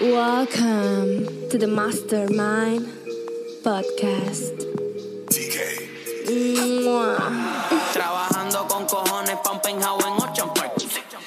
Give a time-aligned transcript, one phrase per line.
[0.00, 2.86] Welcome to the Mastermind
[3.64, 4.54] Podcast.
[7.92, 10.74] Trabajando con cojones pa' un penthouse en Ocean Park.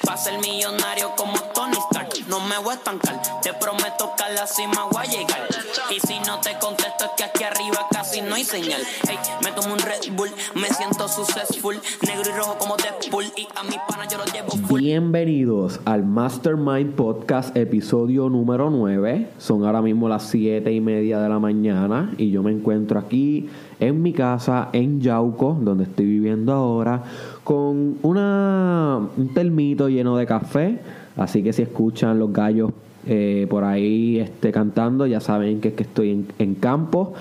[0.05, 2.27] Pa' ser millonario como Tony Stark.
[2.27, 5.48] No me voy a estancar, te prometo que a la cima voy a llegar.
[5.95, 8.81] Y si no te contesto es que aquí arriba casi no hay señal.
[9.07, 11.75] Hey, me tomo un Red Bull, me siento successful.
[12.07, 13.25] Negro y rojo como Deadpool.
[13.37, 14.81] Y a mi pana yo lo llevo full.
[14.81, 19.29] Bienvenidos al Mastermind Podcast, episodio número 9.
[19.37, 23.47] Son ahora mismo las 7 y media de la mañana y yo me encuentro aquí
[23.79, 27.03] en mi casa en Yauco, donde estoy viviendo ahora,
[27.43, 30.79] con una, un termito lleno de café.
[31.15, 32.71] Así que si escuchan los gallos
[33.11, 37.13] eh, por ahí este, cantando, ya saben que es que estoy en, campo.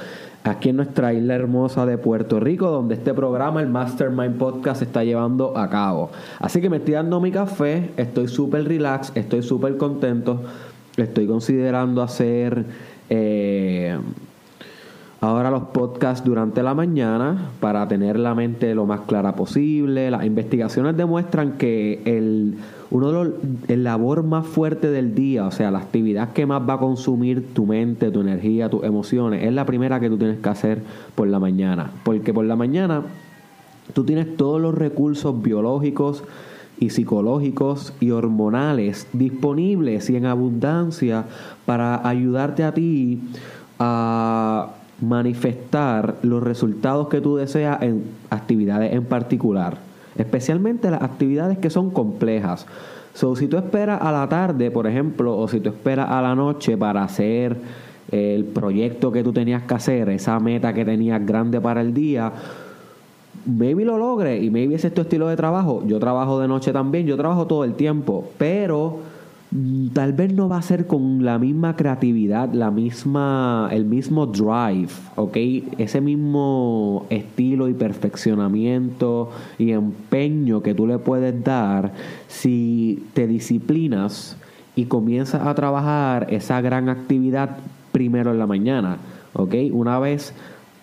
[0.45, 4.85] Aquí en nuestra isla hermosa de Puerto Rico, donde este programa, el Mastermind Podcast, se
[4.85, 6.11] está llevando a cabo.
[6.41, 10.43] Así que me estoy dando mi café, estoy súper relax, estoy súper contento.
[10.99, 12.67] Estoy considerando hacer
[13.09, 13.99] eh,
[15.21, 20.11] ahora los podcasts durante la mañana para tener la mente lo más clara posible.
[20.11, 22.59] Las investigaciones demuestran que el,
[22.91, 23.29] uno de los,
[23.69, 27.53] el labor más fuerte del día, o sea, la actividad que más va a consumir
[27.53, 30.83] tu mente, tu energía, tus emociones, es la primera que tú tienes que hacer
[31.15, 31.91] por la mañana.
[32.05, 33.03] Porque por la mañana
[33.93, 36.23] tú tienes todos los recursos biológicos
[36.81, 41.25] y psicológicos y hormonales disponibles y en abundancia
[41.67, 43.21] para ayudarte a ti
[43.81, 49.79] a manifestar los resultados que tú deseas en actividades en particular,
[50.17, 52.67] especialmente las actividades que son complejas.
[53.15, 56.35] So, si tú esperas a la tarde, por ejemplo, o si tú esperas a la
[56.35, 57.57] noche para hacer
[58.11, 62.33] el proyecto que tú tenías que hacer, esa meta que tenías grande para el día,
[63.45, 65.83] maybe lo logres y maybe ese es tu estilo de trabajo.
[65.87, 68.99] Yo trabajo de noche también, yo trabajo todo el tiempo, pero
[69.95, 74.93] tal vez no va a ser con la misma creatividad, la misma, el mismo drive,
[75.17, 75.37] ¿ok?
[75.79, 81.93] Ese mismo estilo y perfeccionamiento y empeño que tú le puedes dar
[82.27, 84.37] si te disciplinas
[84.77, 87.57] y comienzas a trabajar esa gran actividad
[87.91, 88.99] primero en la mañana,
[89.33, 89.55] ¿ok?
[89.73, 90.35] Una vez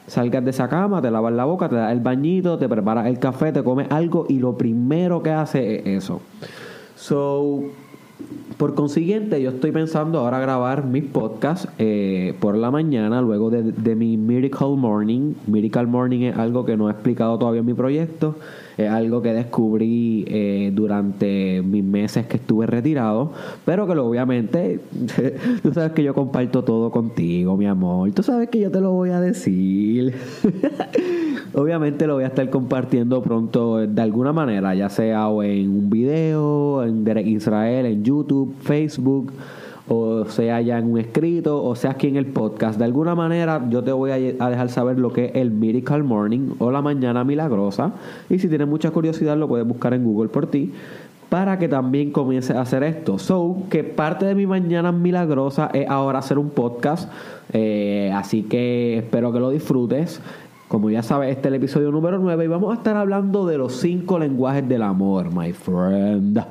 [0.08, 3.20] salgas de esa cama, te lavas la boca, te das el bañito, te preparas el
[3.20, 6.22] café, te comes algo y lo primero que haces es eso.
[6.96, 7.64] So,
[8.58, 13.64] por consiguiente, yo estoy pensando ahora grabar mis podcasts eh, por la mañana, luego de,
[13.64, 15.34] de, mi Miracle Morning.
[15.48, 18.36] Miracle Morning es algo que no he explicado todavía en mi proyecto,
[18.78, 23.32] es algo que descubrí eh, durante mis meses que estuve retirado,
[23.64, 24.80] pero que obviamente,
[25.64, 28.92] tú sabes que yo comparto todo contigo, mi amor, tú sabes que yo te lo
[28.92, 30.14] voy a decir.
[31.54, 35.90] Obviamente lo voy a estar compartiendo pronto de alguna manera, ya sea o en un
[35.90, 39.32] video, en Israel, en YouTube, Facebook,
[39.88, 42.80] o sea ya en un escrito, o sea aquí en el podcast.
[42.80, 46.56] De alguna manera yo te voy a dejar saber lo que es el Miracle Morning
[46.60, 47.94] o la mañana milagrosa.
[48.30, 50.72] Y si tienes mucha curiosidad lo puedes buscar en Google por ti
[51.30, 53.20] para que también comience a hacer esto.
[53.20, 57.12] So, que parte de mi mañana milagrosa es ahora hacer un podcast.
[57.54, 60.22] Eh, así que espero que lo disfrutes.
[60.68, 63.58] Como ya sabes, este es el episodio número 9 y vamos a estar hablando de
[63.58, 66.44] los cinco lenguajes del amor, my friend.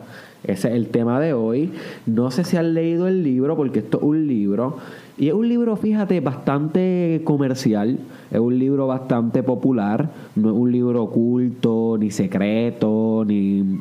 [0.44, 1.72] Ese es el tema de hoy.
[2.06, 4.77] No sé si han leído el libro, porque esto es un libro.
[5.16, 7.99] Y es un libro, fíjate, bastante comercial.
[8.31, 10.10] Es un libro bastante popular.
[10.37, 13.81] No es un libro oculto, ni secreto, ni,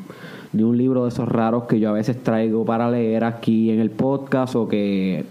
[0.53, 3.79] ni un libro de esos raros que yo a veces traigo para leer aquí en
[3.79, 5.25] el podcast o que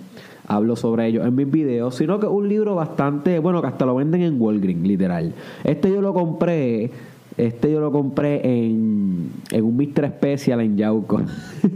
[0.47, 3.87] hablo sobre ello en mis videos, sino que es un libro bastante, bueno, que hasta
[3.87, 5.33] lo venden en Walgreens, literal.
[5.65, 6.91] Este yo lo compré,
[7.37, 10.09] este yo lo compré en, en un Mr.
[10.09, 11.23] Special en Yauco.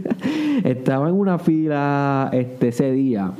[0.63, 3.33] Estaba en una fila este ese día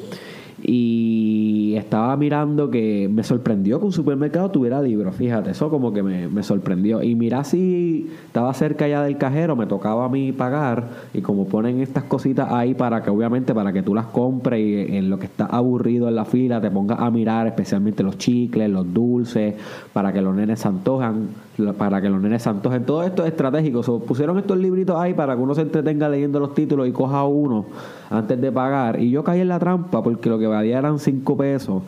[0.63, 6.01] y estaba mirando que me sorprendió que un supermercado tuviera libros, fíjate, eso como que
[6.01, 7.03] me, me, sorprendió.
[7.03, 11.47] Y mira si estaba cerca ya del cajero, me tocaba a mí pagar y como
[11.47, 15.19] ponen estas cositas ahí para que obviamente para que tú las compres y en lo
[15.19, 19.55] que está aburrido en la fila te pongas a mirar especialmente los chicles, los dulces,
[19.93, 21.29] para que los nenes se antojan,
[21.77, 22.83] para que los nenes se antojen.
[22.85, 23.81] Todo esto es estratégico.
[23.99, 27.65] Pusieron estos libritos ahí para que uno se entretenga leyendo los títulos y coja uno
[28.09, 28.99] antes de pagar.
[29.01, 31.83] Y yo caí en la trampa porque lo que valía eran 5 pesos.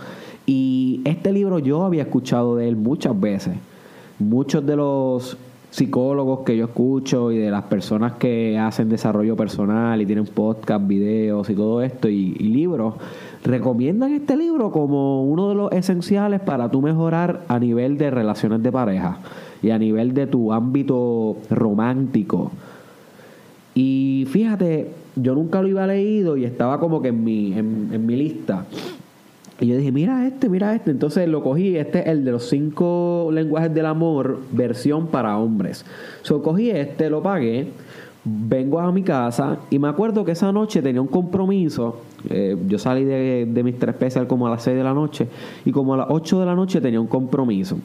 [0.46, 3.56] Y este libro yo había escuchado de él muchas veces.
[4.20, 5.38] Muchos de los
[5.72, 10.88] psicólogos que yo escucho y de las personas que hacen desarrollo personal y tienen podcast,
[10.88, 12.96] videos y todo esto y, y libros,
[13.44, 18.64] recomiendan este libro como uno de los esenciales para tú mejorar a nivel de relaciones
[18.64, 19.20] de pareja
[19.62, 22.52] y a nivel de tu ámbito romántico.
[23.76, 24.92] Y fíjate,
[25.22, 28.66] yo nunca lo iba leído y estaba como que en mi, en, mi lista.
[29.60, 30.92] Y yo dije, mira este, mira este.
[30.92, 35.86] Entonces lo cogí, este es el de los cinco lenguajes del amor, versión para hombres.
[36.22, 37.68] So cogí este, lo pagué,
[38.24, 42.02] vengo a mi casa y me acuerdo que esa noche tenía un compromiso.
[42.30, 45.28] Eh, yo salí de, de mis tres especial como a las 6 de la noche
[45.66, 47.78] y como a las 8 de la noche tenía un compromiso.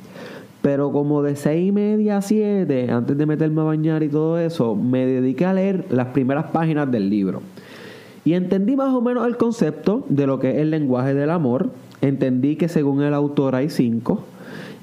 [0.64, 4.38] Pero como de seis y media a siete, antes de meterme a bañar y todo
[4.38, 7.42] eso, me dediqué a leer las primeras páginas del libro.
[8.24, 11.68] Y entendí más o menos el concepto de lo que es el lenguaje del amor.
[12.00, 14.24] Entendí que según el autor hay cinco.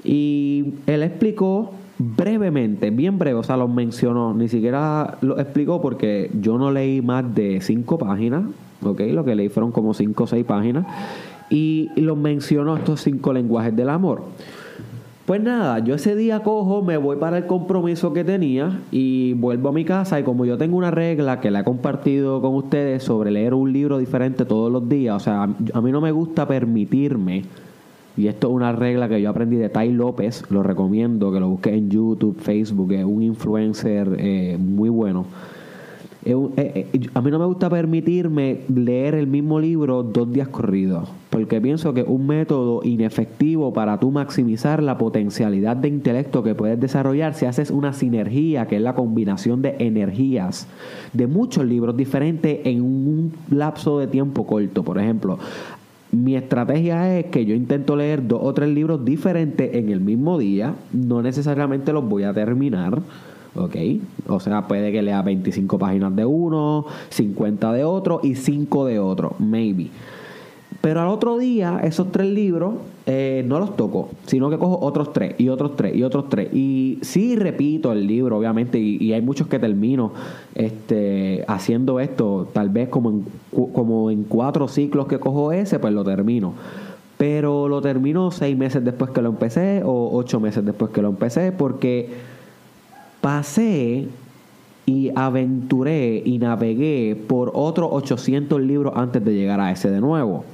[0.04, 6.30] Y él explicó brevemente, bien breve, o sea, los mencionó, ni siquiera lo explicó porque
[6.40, 8.44] yo no leí más de cinco páginas,
[8.84, 9.00] ¿ok?
[9.10, 10.86] Lo que leí fueron como cinco o seis páginas.
[11.50, 14.22] Y los mencionó estos cinco lenguajes del amor.
[15.26, 19.68] Pues nada, yo ese día cojo, me voy para el compromiso que tenía y vuelvo
[19.68, 23.04] a mi casa y como yo tengo una regla que la he compartido con ustedes
[23.04, 26.48] sobre leer un libro diferente todos los días, o sea, a mí no me gusta
[26.48, 27.44] permitirme,
[28.16, 31.48] y esto es una regla que yo aprendí de Tai López, lo recomiendo que lo
[31.48, 35.24] busques en YouTube, Facebook, es un influencer eh, muy bueno.
[36.24, 41.08] Eh, eh, a mí no me gusta permitirme leer el mismo libro dos días corridos,
[41.30, 46.54] porque pienso que es un método inefectivo para tú maximizar la potencialidad de intelecto que
[46.54, 50.68] puedes desarrollar si haces una sinergia, que es la combinación de energías
[51.12, 54.84] de muchos libros diferentes en un lapso de tiempo corto.
[54.84, 55.40] Por ejemplo,
[56.12, 60.38] mi estrategia es que yo intento leer dos o tres libros diferentes en el mismo
[60.38, 63.02] día, no necesariamente los voy a terminar
[63.54, 63.76] ¿ok?
[64.28, 68.98] O sea, puede que lea 25 páginas de uno, 50 de otro y 5 de
[68.98, 69.90] otro, maybe.
[70.82, 72.74] Pero al otro día, esos tres libros
[73.06, 76.52] eh, no los toco, sino que cojo otros tres y otros tres y otros tres.
[76.52, 80.12] Y sí repito el libro, obviamente, y, hay muchos que termino
[80.56, 83.24] este, haciendo esto, tal vez como en,
[83.72, 86.54] como en cuatro ciclos que cojo ese, pues lo termino.
[87.16, 91.10] Pero lo termino seis meses después que lo empecé o ocho meses después que lo
[91.10, 92.08] empecé, porque
[93.22, 94.08] pasé
[94.84, 100.44] y aventuré y navegué por otros 800 libros antes de llegar a ese de nuevo.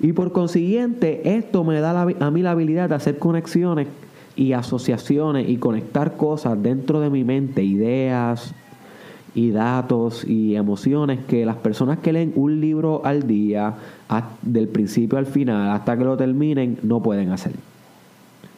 [0.00, 3.86] Y por consiguiente, esto me da a mí la habilidad de hacer conexiones
[4.34, 8.54] y asociaciones y conectar cosas dentro de mi mente, ideas
[9.34, 13.74] y datos y emociones que las personas que leen un libro al día,
[14.42, 17.52] del principio al final, hasta que lo terminen, no pueden hacer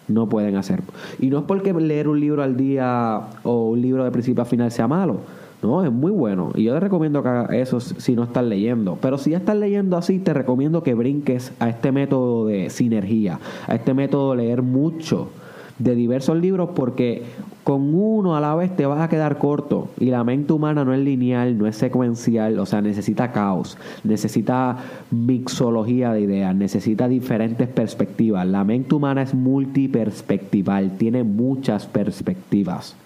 [0.08, 0.82] no pueden hacer.
[1.18, 4.46] Y no es porque leer un libro al día o un libro de principio a
[4.46, 5.20] final sea malo.
[5.62, 6.52] No, es muy bueno.
[6.54, 8.96] Y yo te recomiendo que hagas eso si no estás leyendo.
[9.00, 13.40] Pero si ya estás leyendo así, te recomiendo que brinques a este método de sinergia,
[13.66, 15.30] a este método de leer mucho
[15.78, 17.22] de diversos libros porque
[17.68, 20.94] con uno a la vez te vas a quedar corto y la mente humana no
[20.94, 24.78] es lineal, no es secuencial, o sea, necesita caos, necesita
[25.10, 28.46] mixología de ideas, necesita diferentes perspectivas.
[28.46, 32.96] La mente humana es multiperspectival, tiene muchas perspectivas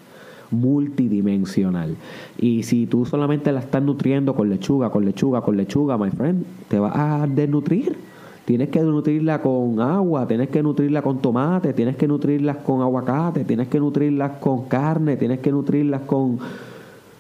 [0.53, 1.97] multidimensional.
[2.39, 6.45] Y si tú solamente la estás nutriendo con lechuga, con lechuga, con lechuga, my friend,
[6.69, 7.97] te vas a desnutrir
[8.45, 13.45] Tienes que nutrirla con agua, tienes que nutrirla con tomate, tienes que nutrirlas con aguacate,
[13.45, 16.39] tienes que nutrirlas con carne, tienes que nutrirlas con,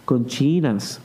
[0.04, 1.00] con chinas.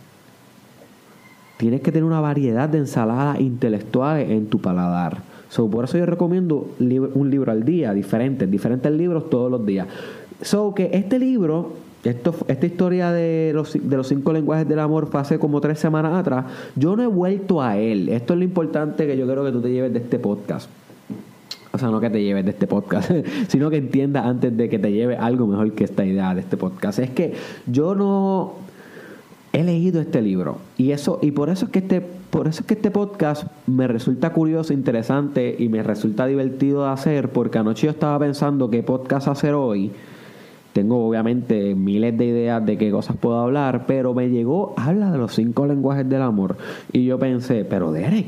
[1.58, 5.22] Tienes que tener una variedad de ensaladas intelectuales en tu paladar.
[5.50, 9.88] So, por eso yo recomiendo un libro al día, diferentes, diferentes libros todos los días.
[10.42, 15.08] So que este libro esto, esta historia de los, de los cinco lenguajes del amor
[15.08, 16.46] fue hace como tres semanas atrás.
[16.76, 18.10] Yo no he vuelto a él.
[18.10, 20.70] Esto es lo importante que yo quiero que tú te lleves de este podcast.
[21.72, 23.12] O sea, no que te lleves de este podcast,
[23.48, 26.58] sino que entiendas antes de que te lleve algo mejor que esta idea de este
[26.58, 27.00] podcast.
[27.00, 27.34] Es que
[27.68, 28.54] yo no
[29.54, 32.68] he leído este libro y eso y por eso es que este por eso es
[32.68, 37.88] que este podcast me resulta curioso, interesante y me resulta divertido de hacer porque anoche
[37.88, 39.92] yo estaba pensando qué podcast hacer hoy
[40.78, 45.18] tengo obviamente miles de ideas de qué cosas puedo hablar, pero me llegó, habla de
[45.18, 46.56] los cinco lenguajes del amor.
[46.94, 48.28] Y yo pensé, pero Derek,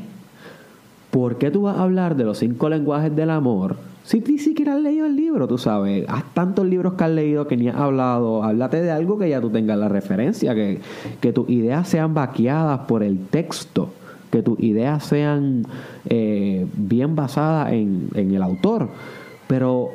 [1.11, 3.75] ¿por qué tú vas a hablar de los cinco lenguajes del amor?
[4.03, 7.45] Si ni siquiera has leído el libro, tú sabes, haz tantos libros que has leído
[7.45, 10.79] que ni has hablado, háblate de algo que ya tú tengas la referencia, que,
[11.21, 13.89] que tus ideas sean vaqueadas por el texto,
[14.31, 15.67] que tus ideas sean
[16.09, 18.89] eh, bien basadas en, en el autor.
[19.45, 19.91] Pero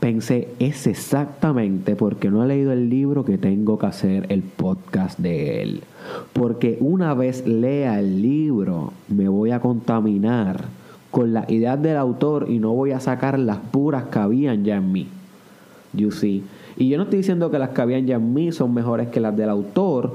[0.00, 5.18] pensé, es exactamente porque no he leído el libro que tengo que hacer el podcast
[5.18, 5.82] de él.
[6.32, 10.64] Porque una vez lea el libro, me voy a contaminar
[11.10, 14.76] con las ideas del autor y no voy a sacar las puras que habían ya
[14.76, 15.08] en mí.
[15.92, 16.44] You see.
[16.76, 19.20] Y yo no estoy diciendo que las que habían ya en mí son mejores que
[19.20, 20.12] las del autor,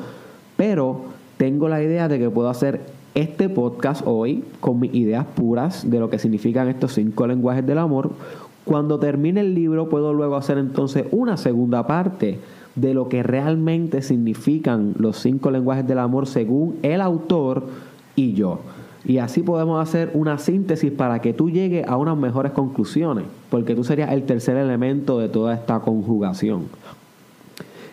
[0.55, 1.01] pero
[1.37, 2.81] tengo la idea de que puedo hacer
[3.15, 7.77] este podcast hoy con mis ideas puras de lo que significan estos cinco lenguajes del
[7.77, 8.11] amor.
[8.65, 12.39] Cuando termine el libro puedo luego hacer entonces una segunda parte
[12.75, 17.63] de lo que realmente significan los cinco lenguajes del amor según el autor
[18.15, 18.59] y yo.
[19.05, 23.75] Y así podemos hacer una síntesis para que tú llegues a unas mejores conclusiones, porque
[23.75, 26.67] tú serías el tercer elemento de toda esta conjugación.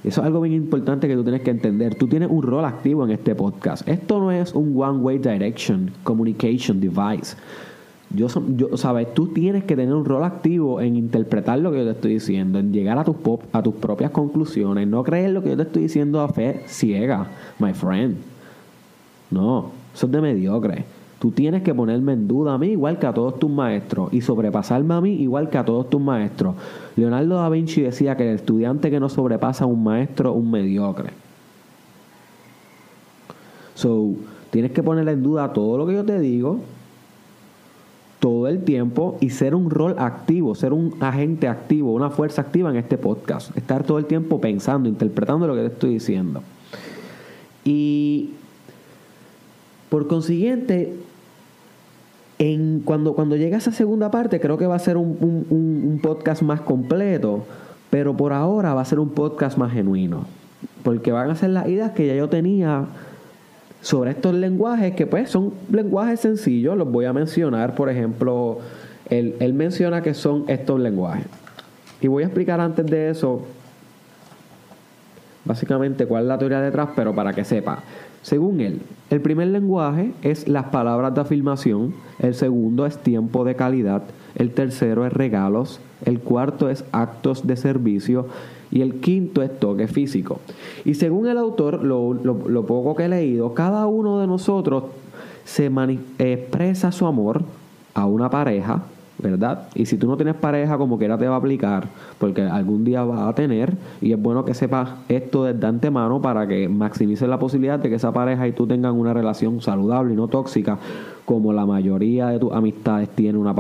[0.05, 1.95] Eso es algo bien importante que tú tienes que entender.
[1.97, 3.87] Tú tienes un rol activo en este podcast.
[3.87, 7.37] Esto no es un one-way direction communication device.
[8.13, 8.27] Yo,
[8.57, 11.91] yo, sabes, tú tienes que tener un rol activo en interpretar lo que yo te
[11.93, 15.51] estoy diciendo, en llegar a tus, pop, a tus propias conclusiones, no creer lo que
[15.51, 17.29] yo te estoy diciendo a fe ciega,
[17.61, 18.17] my friend.
[19.31, 20.85] No, eso es de mediocre.
[21.21, 24.23] Tú tienes que ponerme en duda a mí igual que a todos tus maestros y
[24.23, 26.57] sobrepasarme a mí igual que a todos tus maestros.
[26.97, 31.11] Leonardo da Vinci decía que el estudiante que no sobrepasa a un maestro, un mediocre.
[33.75, 34.15] So,
[34.51, 36.59] tienes que ponerle en duda todo lo que yo te digo
[38.21, 42.71] todo el tiempo y ser un rol activo, ser un agente activo, una fuerza activa
[42.71, 43.57] en este podcast.
[43.57, 46.43] Estar todo el tiempo pensando, interpretando lo que te estoy diciendo.
[47.65, 48.31] Y
[49.89, 50.95] por consiguiente,
[52.39, 56.43] en, cuando, cuando llegue a esa segunda parte, creo que va a ser un, podcast
[56.43, 57.45] más completo,
[57.91, 60.27] pero por ahora va a ser un podcast más genuino,
[60.83, 62.87] porque van a ser las ideas que ya yo tenía
[63.81, 68.59] sobre estos lenguajes, que pues son lenguajes sencillos, los voy a mencionar, por ejemplo,
[69.09, 71.27] él, él menciona que son estos lenguajes.
[72.01, 73.47] Y voy a explicar antes de eso
[75.45, 77.83] básicamente cuál es la teoría detrás, pero para que sepa.
[78.23, 83.57] Según él, el primer lenguaje es las palabras de afirmación, el segundo es tiempo de
[83.57, 84.03] calidad,
[84.35, 88.27] el tercero es regalos, el cuarto es actos de servicio
[88.71, 90.41] y el quinto es toque físico.
[90.85, 94.85] Y según el autor, lo, lo poco que he leído, cada uno de nosotros
[95.45, 95.71] se
[96.19, 97.43] expresa su amor
[97.95, 98.85] a una pareja
[99.23, 99.69] ¿verdad?
[99.75, 103.05] Y si tú no tienes pareja, como quiera te va a aplicar, porque algún día
[103.05, 107.39] vas a tener, y es bueno que sepas esto desde antemano para que maximices la
[107.39, 110.79] posibilidad de que esa pareja y tú tengan una relación saludable y no tóxica,
[111.25, 113.55] como la mayoría de tus amistades tienen una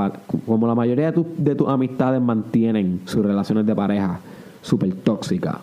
[0.47, 4.21] como la mayoría de, de tus amistades mantienen sus relaciones de pareja
[4.63, 5.57] súper tóxicas.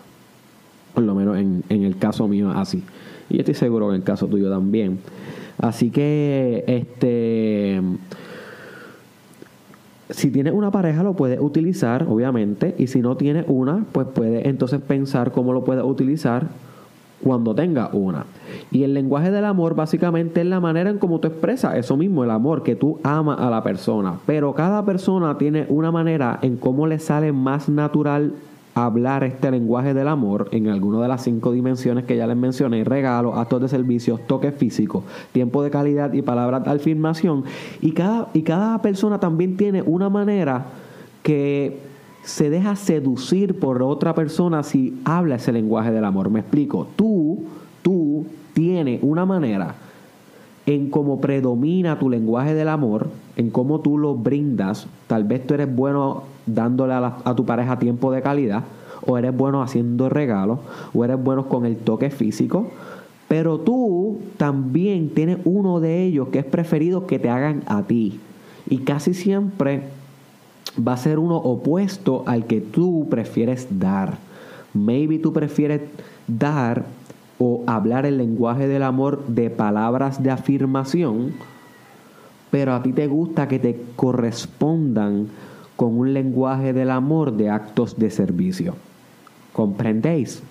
[0.94, 2.82] Por lo menos en, en el caso mío así.
[3.30, 4.98] Y estoy seguro que en el caso tuyo también.
[5.58, 7.80] Así que, este
[10.10, 14.46] si tienes una pareja lo puedes utilizar, obviamente, y si no tienes una, pues puedes
[14.46, 16.46] entonces pensar cómo lo puedes utilizar
[17.22, 18.24] cuando tengas una.
[18.70, 22.24] Y el lenguaje del amor básicamente es la manera en cómo tú expresas eso mismo,
[22.24, 24.14] el amor, que tú amas a la persona.
[24.24, 28.32] Pero cada persona tiene una manera en cómo le sale más natural
[28.84, 32.84] hablar este lenguaje del amor en alguna de las cinco dimensiones que ya les mencioné,
[32.84, 37.44] regalos, actos de servicios, toques físicos, tiempo de calidad y palabras de afirmación.
[37.80, 40.66] Y cada, y cada persona también tiene una manera
[41.22, 41.78] que
[42.22, 46.30] se deja seducir por otra persona si habla ese lenguaje del amor.
[46.30, 47.44] Me explico, tú,
[47.82, 49.74] tú tienes una manera
[50.68, 54.86] en cómo predomina tu lenguaje del amor, en cómo tú lo brindas.
[55.06, 58.64] Tal vez tú eres bueno dándole a, tu pareja tiempo de calidad,
[59.06, 60.58] o eres bueno haciendo regalos,
[60.92, 62.66] o eres bueno con el toque físico,
[63.28, 68.20] pero tú también tienes uno de ellos que es preferido que te hagan a ti.
[68.68, 69.84] Y casi siempre
[70.86, 74.18] va a ser uno opuesto al que tú prefieres dar.
[74.74, 75.80] Maybe tú prefieres
[76.26, 76.84] dar
[77.38, 81.34] o hablar el lenguaje del amor de palabras de afirmación,
[82.50, 85.28] pero a ti te gusta que te correspondan
[85.76, 88.74] con un lenguaje del amor de actos de servicio.
[89.52, 90.42] ¿Comprendéis?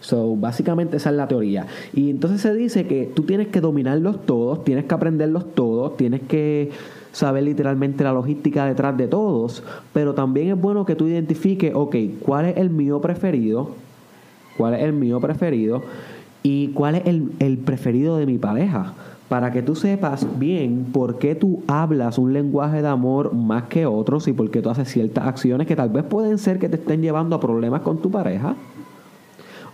[0.00, 1.66] So, básicamente esa es la teoría.
[1.92, 6.22] Y entonces se dice que tú tienes que dominarlos todos, tienes que aprenderlos todos, tienes
[6.22, 6.70] que
[7.12, 11.96] saber literalmente la logística detrás de todos, pero también es bueno que tú identifiques, ok,
[12.20, 13.70] cuál es el mío preferido,
[14.58, 15.84] cuál es el mío preferido
[16.42, 18.92] y cuál es el, el preferido de mi pareja
[19.28, 23.86] para que tú sepas bien por qué tú hablas un lenguaje de amor más que
[23.86, 26.76] otros y por qué tú haces ciertas acciones que tal vez pueden ser que te
[26.76, 28.56] estén llevando a problemas con tu pareja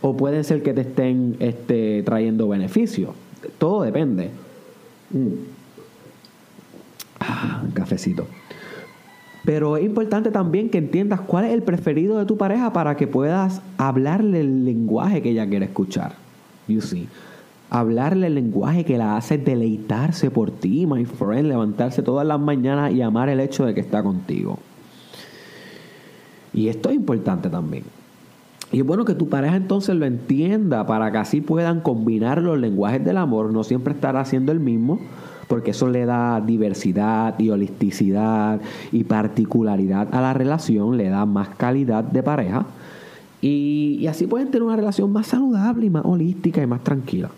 [0.02, 3.10] o pueden ser que te estén este, trayendo beneficios.
[3.58, 4.30] Todo depende.
[5.10, 5.28] Mm.
[7.20, 8.26] Ah, cafecito.
[9.44, 13.06] Pero es importante también que entiendas cuál es el preferido de tu pareja para que
[13.06, 16.12] puedas hablarle el lenguaje que ella quiere escuchar.
[16.66, 17.08] You see
[17.74, 22.92] hablarle el lenguaje que la hace deleitarse por ti, my friend, levantarse todas las mañanas
[22.92, 24.60] y amar el hecho de que está contigo.
[26.52, 27.82] Y esto es importante también.
[28.70, 32.58] Y es bueno que tu pareja entonces lo entienda para que así puedan combinar los
[32.58, 35.00] lenguajes del amor, no siempre estar haciendo el mismo,
[35.48, 38.60] porque eso le da diversidad y holisticidad
[38.92, 42.66] y particularidad a la relación, le da más calidad de pareja.
[43.40, 47.30] Y, así pueden tener una relación más saludable y más holística y más tranquila.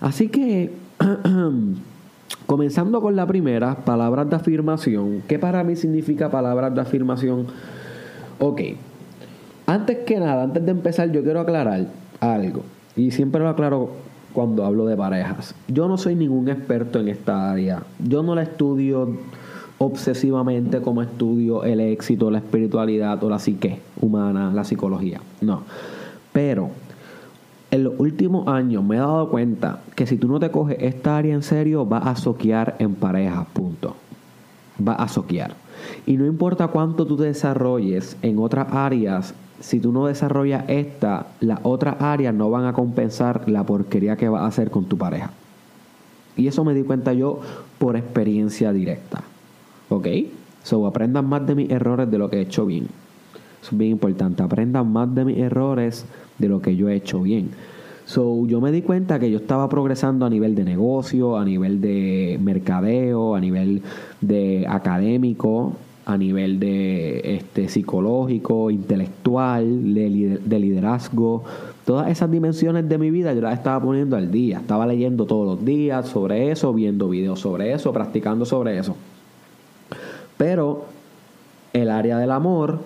[0.00, 0.72] Así que,
[2.46, 5.22] comenzando con la primera, palabras de afirmación.
[5.28, 7.46] ¿Qué para mí significa palabras de afirmación?
[8.40, 8.60] Ok,
[9.66, 11.86] antes que nada, antes de empezar, yo quiero aclarar
[12.18, 12.64] algo.
[12.96, 13.90] Y siempre lo aclaro
[14.32, 15.54] cuando hablo de parejas.
[15.68, 17.82] Yo no soy ningún experto en esta área.
[17.98, 19.08] Yo no la estudio
[19.78, 25.20] obsesivamente como estudio el éxito, la espiritualidad o la psique humana, la psicología.
[25.40, 25.62] No.
[26.32, 26.70] Pero
[27.70, 31.16] en los últimos años me he dado cuenta que si tú no te coges esta
[31.16, 33.96] área en serio, vas a soquear en pareja, punto.
[34.86, 35.54] Va a soquear.
[36.06, 41.28] Y no importa cuánto tú te desarrolles en otras áreas, si tú no desarrollas esta,
[41.40, 44.98] las otras áreas no van a compensar la porquería que vas a hacer con tu
[44.98, 45.30] pareja.
[46.36, 47.40] Y eso me di cuenta yo
[47.78, 49.22] por experiencia directa.
[49.88, 50.08] ¿Ok?
[50.64, 52.88] So, aprendan más de mis errores de lo que he hecho bien.
[53.62, 54.42] es bien importante.
[54.42, 56.06] Aprendan más de mis errores
[56.38, 57.50] de lo que yo he hecho bien.
[58.04, 61.80] So, yo me di cuenta que yo estaba progresando a nivel de negocio, a nivel
[61.80, 63.82] de mercadeo, a nivel
[64.20, 65.74] de académico,
[66.04, 71.44] a nivel de este, psicológico, intelectual, de, de, liderazgo.
[71.84, 74.58] Todas esas dimensiones de mi vida yo las estaba poniendo al día.
[74.58, 78.96] Estaba leyendo todos los días sobre eso, viendo videos sobre eso, practicando sobre eso.
[80.36, 80.86] Pero
[81.72, 82.80] el área del amor,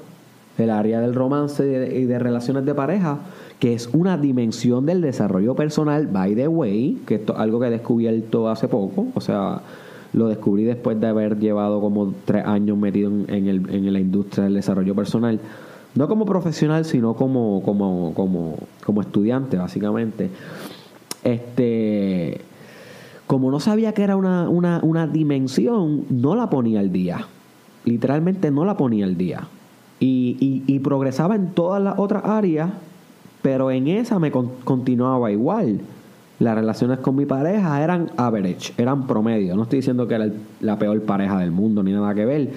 [0.58, 3.18] el área del romance y de, relaciones de pareja,
[3.58, 7.70] que es una dimensión del desarrollo personal, by the way, que es algo que he
[7.70, 9.62] descubierto hace poco, o sea,
[10.12, 14.44] lo descubrí después de haber llevado como tres años metido en, el, en la industria
[14.44, 15.40] del desarrollo personal.
[15.94, 20.30] No como profesional, sino como, como, como, como estudiante, básicamente.
[21.24, 22.40] Este,
[23.26, 27.26] como no sabía que era una, una, una dimensión, no la ponía al día.
[27.84, 29.48] Literalmente no la ponía al día.
[29.98, 32.70] Y, y, y progresaba en todas las otras áreas,
[33.40, 35.80] pero en esa me continuaba igual
[36.38, 39.56] las relaciones con mi pareja eran average, eran promedio.
[39.56, 40.28] No estoy diciendo que era
[40.60, 42.50] la peor pareja del mundo ni nada que ver,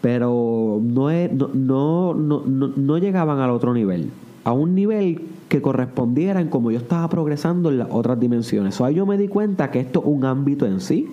[0.00, 1.10] pero no,
[1.54, 4.10] no, no, no, llegaban al otro nivel,
[4.44, 8.80] a un nivel que correspondiera en como yo estaba progresando en las otras dimensiones.
[8.80, 11.08] ahí yo me di cuenta que esto es un ámbito en sí.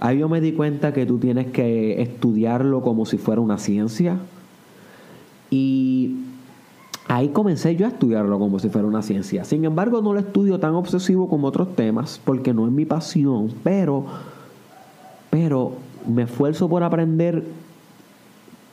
[0.00, 4.16] Ahí yo me di cuenta que tú tienes que estudiarlo como si fuera una ciencia.
[5.50, 6.27] Y
[7.08, 9.44] Ahí comencé yo a estudiarlo como si fuera una ciencia.
[9.44, 13.50] Sin embargo, no lo estudio tan obsesivo como otros temas porque no es mi pasión,
[13.64, 14.04] pero,
[15.30, 15.72] pero
[16.06, 17.44] me esfuerzo por aprender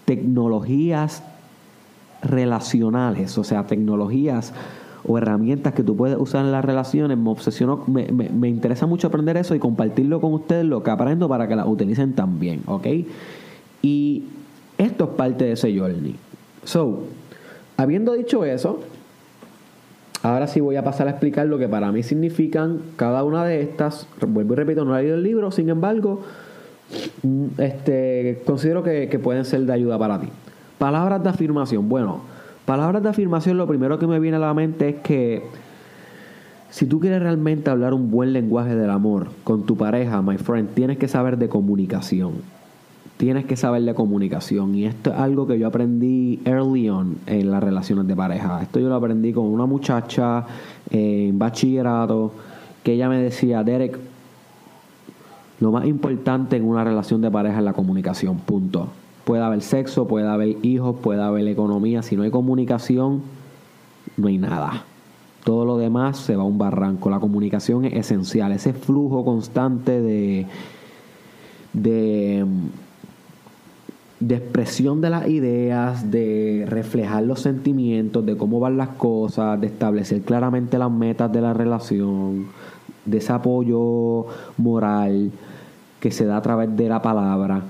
[0.03, 1.23] tecnologías
[2.21, 4.53] relacionales, o sea, tecnologías
[5.07, 7.17] o herramientas que tú puedes usar en las relaciones.
[7.17, 11.29] Me obsesiono, me, me, interesa mucho aprender eso y compartirlo con ustedes lo que aprendo
[11.29, 12.87] para que las utilicen también, ¿ok?
[13.81, 14.23] Y
[14.77, 16.15] esto es parte de ese journey.
[16.63, 17.03] So,
[17.77, 18.79] Habiendo dicho eso,
[20.23, 23.61] ahora sí voy a pasar a explicar lo que para mí significan cada una de
[23.61, 24.07] estas.
[24.25, 26.21] Vuelvo y repito, no he leído el libro, sin embargo,
[27.23, 30.29] mm, este, considero que, que pueden ser de ayuda para ti.
[30.77, 31.89] Palabras de afirmación.
[31.89, 32.21] Bueno,
[32.65, 35.43] palabras de afirmación, lo primero que me viene a la mente es que
[36.69, 40.73] si tú quieres realmente hablar un buen lenguaje del amor con tu pareja, my friend,
[40.73, 42.33] tienes que saber de comunicación
[43.17, 44.75] tienes que saber de comunicación.
[44.75, 48.61] Y esto es algo que yo aprendí early on en las relaciones de pareja.
[48.61, 50.45] Esto yo lo aprendí con una muchacha
[50.89, 52.31] en bachillerato
[52.83, 53.97] que ella me decía, Derek,
[55.59, 58.89] lo más importante en una relación de pareja es la comunicación, punto.
[59.23, 62.03] Puede haber sexo, puede haber hijos, puede haber economía.
[62.03, 63.23] Si no hay comunicación,
[64.17, 64.83] no hay nada.
[65.43, 67.09] Todo lo demás se va a un barranco.
[67.09, 68.51] La comunicación es esencial.
[68.51, 70.45] Ese flujo constante de,
[71.73, 72.45] de
[74.27, 79.67] de expresión de las ideas, de reflejar los sentimientos, de cómo van las cosas, de
[79.67, 82.47] establecer claramente las metas de la relación,
[83.05, 84.25] de ese apoyo
[84.57, 85.31] moral
[85.99, 87.65] que se da a través de la palabra,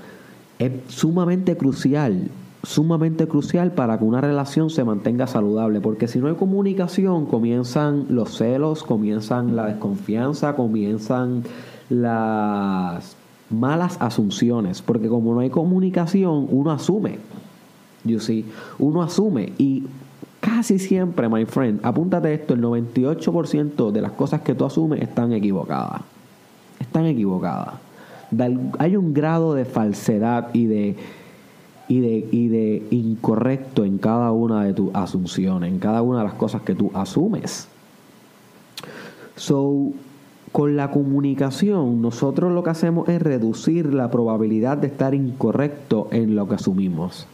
[0.58, 2.30] es sumamente crucial,
[2.62, 8.06] sumamente crucial para que una relación se mantenga saludable, porque si no hay comunicación comienzan
[8.08, 11.44] los celos, comienzan la desconfianza, comienzan
[11.90, 13.15] las
[13.50, 17.18] malas asunciones, porque como no hay comunicación, uno asume.
[18.04, 18.44] You see,
[18.78, 19.84] uno asume y
[20.40, 25.32] casi siempre, my friend, apúntate esto, el 98% de las cosas que tú asumes están
[25.32, 26.02] equivocadas.
[26.78, 27.74] Están equivocadas.
[28.78, 30.96] Hay un grado de falsedad y de
[31.88, 36.24] y de, y de incorrecto en cada una de tus asunciones, en cada una de
[36.24, 37.68] las cosas que tú asumes.
[39.36, 39.92] So,
[40.56, 46.34] con la comunicación, nosotros lo que hacemos es reducir la probabilidad de estar incorrecto en
[46.34, 47.26] lo que asumimos.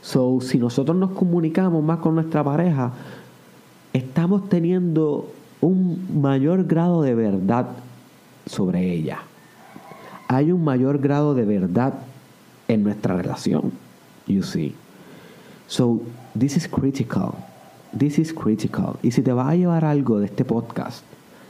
[0.00, 2.92] So, si nosotros nos comunicamos más con nuestra pareja,
[3.92, 5.28] estamos teniendo
[5.60, 7.66] un mayor grado de verdad
[8.46, 9.22] sobre ella.
[10.28, 11.94] Hay un mayor grado de verdad
[12.68, 13.72] en nuestra relación.
[14.28, 14.76] You see.
[15.66, 16.00] So,
[16.38, 17.34] this is critical.
[17.98, 19.00] This is critical.
[19.02, 21.02] Y si te vas a llevar algo de este podcast,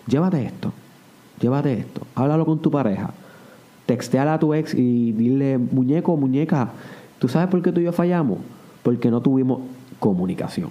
[0.06, 0.72] llévate esto.
[1.40, 2.02] Llévate esto.
[2.14, 3.10] Háblalo con tu pareja.
[3.86, 6.70] Texteala a tu ex y dile, muñeco, muñeca,
[7.18, 8.38] ¿tú sabes por qué tú y yo fallamos?
[8.82, 9.60] Porque no tuvimos
[9.98, 10.70] comunicación.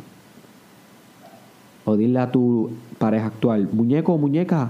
[1.86, 4.70] O dile a tu pareja actual, muñeco muñeca,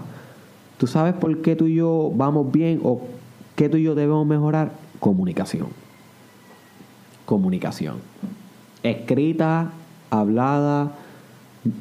[0.78, 3.02] ¿tú sabes por qué tú y yo vamos bien o
[3.56, 4.72] qué tú y yo debemos mejorar?
[5.00, 5.68] Comunicación.
[7.26, 7.98] Comunicación.
[8.84, 9.72] Escrita,
[10.10, 10.94] hablada,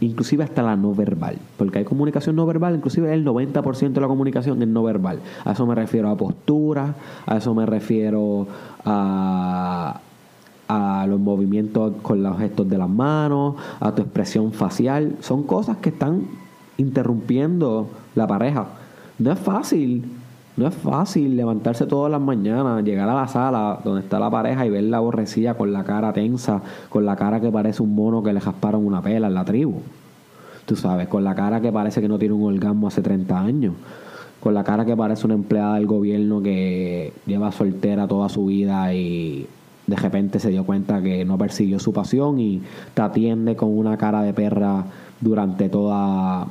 [0.01, 4.09] inclusive hasta la no verbal, porque hay comunicación no verbal, inclusive el 90% de la
[4.09, 5.20] comunicación es no verbal.
[5.44, 6.94] A eso me refiero a postura,
[7.27, 8.46] a eso me refiero
[8.85, 10.01] a,
[10.68, 15.16] a los movimientos con los gestos de las manos, a tu expresión facial.
[15.20, 16.27] Son cosas que están
[16.79, 18.66] interrumpiendo la pareja.
[19.18, 20.05] No es fácil,
[20.57, 24.64] no es fácil levantarse todas las mañanas, llegar a la sala donde está la pareja
[24.64, 28.33] y verla aborrecida con la cara tensa, con la cara que parece un mono que
[28.33, 29.83] le jasparon una pela en la tribu.
[30.64, 33.75] Tú sabes, con la cara que parece que no tiene un orgasmo hace 30 años.
[34.40, 38.95] Con la cara que parece una empleada del gobierno que lleva soltera toda su vida
[38.95, 39.47] y
[39.87, 42.62] de repente se dio cuenta que no persiguió su pasión y
[42.95, 44.85] te atiende con una cara de perra
[45.21, 46.47] durante toda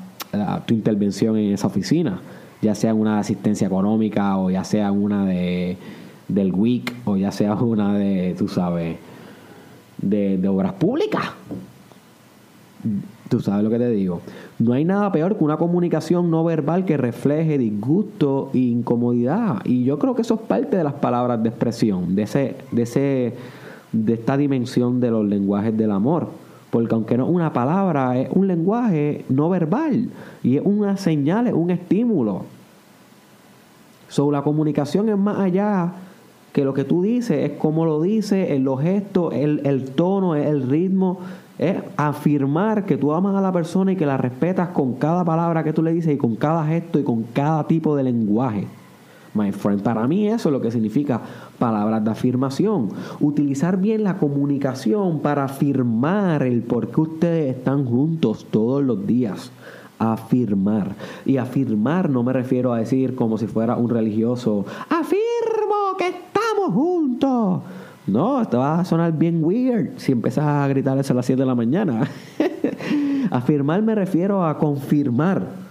[0.65, 2.19] tu intervención en esa oficina
[2.65, 5.77] ya sea una asistencia económica o ya sea una de
[6.27, 8.97] del WIC o ya sea una de, tú sabes,
[10.01, 11.23] de, de obras públicas.
[13.29, 14.21] Tú sabes lo que te digo.
[14.59, 19.61] No hay nada peor que una comunicación no verbal que refleje disgusto e incomodidad.
[19.65, 22.81] Y yo creo que eso es parte de las palabras de expresión, de ese, de
[22.83, 23.33] ese,
[23.91, 26.29] de esta dimensión de los lenguajes del amor.
[26.69, 30.09] Porque aunque no es una palabra, es un lenguaje no verbal.
[30.43, 32.43] Y es una señal, es un estímulo.
[34.15, 35.91] So, la comunicación es más allá
[36.53, 40.35] que lo que tú dices, es cómo lo dices, en los gestos, el, el tono,
[40.35, 41.19] el ritmo.
[41.59, 45.65] Es afirmar que tú amas a la persona y que la respetas con cada palabra
[45.65, 48.65] que tú le dices y con cada gesto y con cada tipo de lenguaje.
[49.33, 51.19] My friend, para mí eso es lo que significa
[51.59, 52.91] palabras de afirmación.
[53.19, 59.51] Utilizar bien la comunicación para afirmar el por qué ustedes están juntos todos los días
[59.99, 60.95] afirmar.
[61.25, 66.73] Y afirmar no me refiero a decir como si fuera un religioso, afirmo que estamos
[66.73, 67.61] juntos.
[68.07, 71.41] No, esto va a sonar bien weird si empiezas a gritar eso a las 7
[71.41, 72.07] de la mañana.
[73.31, 75.65] afirmar me refiero a confirmar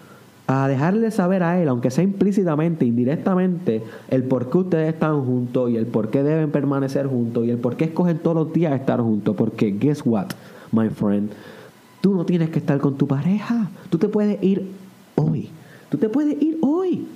[0.46, 5.70] a dejarle saber a él, aunque sea implícitamente, indirectamente, el por qué ustedes están juntos
[5.70, 8.74] y el por qué deben permanecer juntos y el por qué escogen todos los días
[8.74, 9.34] estar juntos.
[9.37, 10.26] Porque, guess what,
[10.70, 11.30] my friend,
[12.04, 13.70] Tú no tienes que estar con tu pareja.
[13.88, 14.72] Tú te puedes ir
[15.14, 15.48] hoy.
[15.88, 17.06] Tú te puedes ir hoy.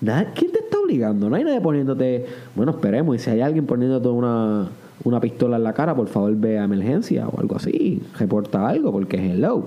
[0.00, 1.28] ¿Quién te está obligando?
[1.28, 2.24] No hay nadie poniéndote.
[2.54, 3.14] Bueno, esperemos.
[3.14, 4.70] Y si hay alguien poniéndote una,
[5.04, 8.00] una pistola en la cara, por favor ve a emergencia o algo así.
[8.18, 9.66] Reporta algo, porque es hello.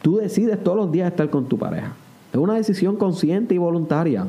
[0.00, 1.92] Tú decides todos los días estar con tu pareja.
[2.32, 4.28] Es una decisión consciente y voluntaria.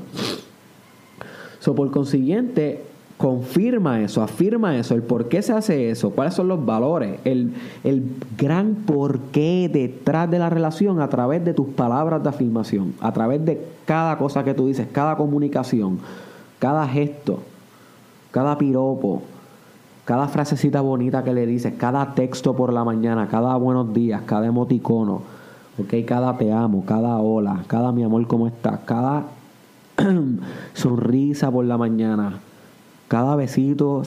[1.59, 2.85] So, por consiguiente,
[3.17, 7.51] confirma eso, afirma eso, el por qué se hace eso, cuáles son los valores, el,
[7.83, 8.03] el
[8.37, 13.43] gran porqué detrás de la relación a través de tus palabras de afirmación, a través
[13.43, 15.97] de cada cosa que tú dices, cada comunicación,
[16.59, 17.39] cada gesto,
[18.29, 19.23] cada piropo,
[20.05, 24.45] cada frasecita bonita que le dices, cada texto por la mañana, cada buenos días, cada
[24.45, 25.23] emoticono,
[25.81, 28.81] okay, cada te amo, cada hola, cada mi amor, ¿cómo estás?
[28.85, 29.23] Cada
[30.73, 32.41] sonrisa por la mañana,
[33.07, 34.03] cada besito,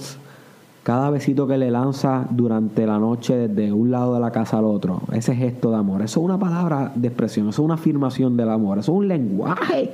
[0.82, 4.64] cada besito que le lanza durante la noche desde un lado de la casa al
[4.64, 8.36] otro, ese gesto de amor, eso es una palabra de expresión, eso es una afirmación
[8.36, 9.92] del amor, eso es un lenguaje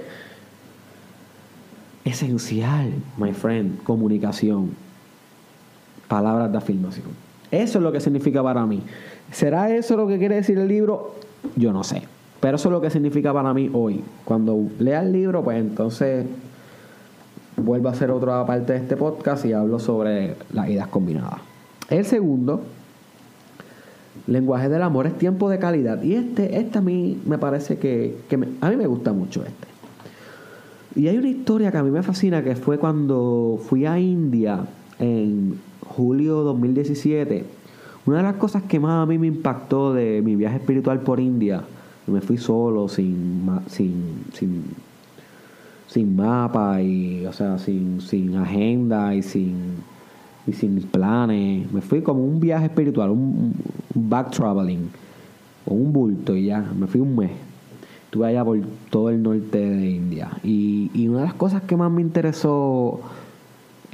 [2.05, 4.71] esencial, my friend, comunicación,
[6.09, 7.07] palabras de afirmación.
[7.51, 8.83] Eso es lo que significa para mí.
[9.31, 11.15] ¿Será eso lo que quiere decir el libro?
[11.57, 12.03] Yo no sé.
[12.41, 14.03] Pero eso es lo que significa para mí hoy.
[14.25, 16.27] Cuando lea el libro, pues entonces
[17.57, 21.41] vuelvo a hacer otra parte de este podcast y hablo sobre las ideas combinadas.
[21.89, 22.63] El segundo,
[24.27, 26.03] lenguaje del amor, es tiempo de calidad.
[26.03, 28.17] Y este, este a mí me parece que,
[28.61, 29.69] a mí me gusta mucho este.
[30.95, 34.65] Y hay una historia que a mí me fascina, que fue cuando fui a India
[34.99, 37.45] en julio 2017,
[38.07, 41.21] una de las cosas que más a mí me impactó de mi viaje espiritual por
[41.21, 41.63] India,
[42.07, 44.65] me fui solo, sin, sin, sin,
[45.87, 49.77] sin mapa, y, o sea, sin, sin agenda y sin,
[50.47, 51.71] y sin planes.
[51.73, 53.55] Me fui como un viaje espiritual, un,
[53.95, 54.91] back traveling,
[55.65, 57.31] o un bulto y ya, me fui un mes.
[58.05, 58.59] Estuve allá por
[58.91, 60.31] todo el norte de India.
[60.43, 63.01] Y, y una de las cosas que más me interesó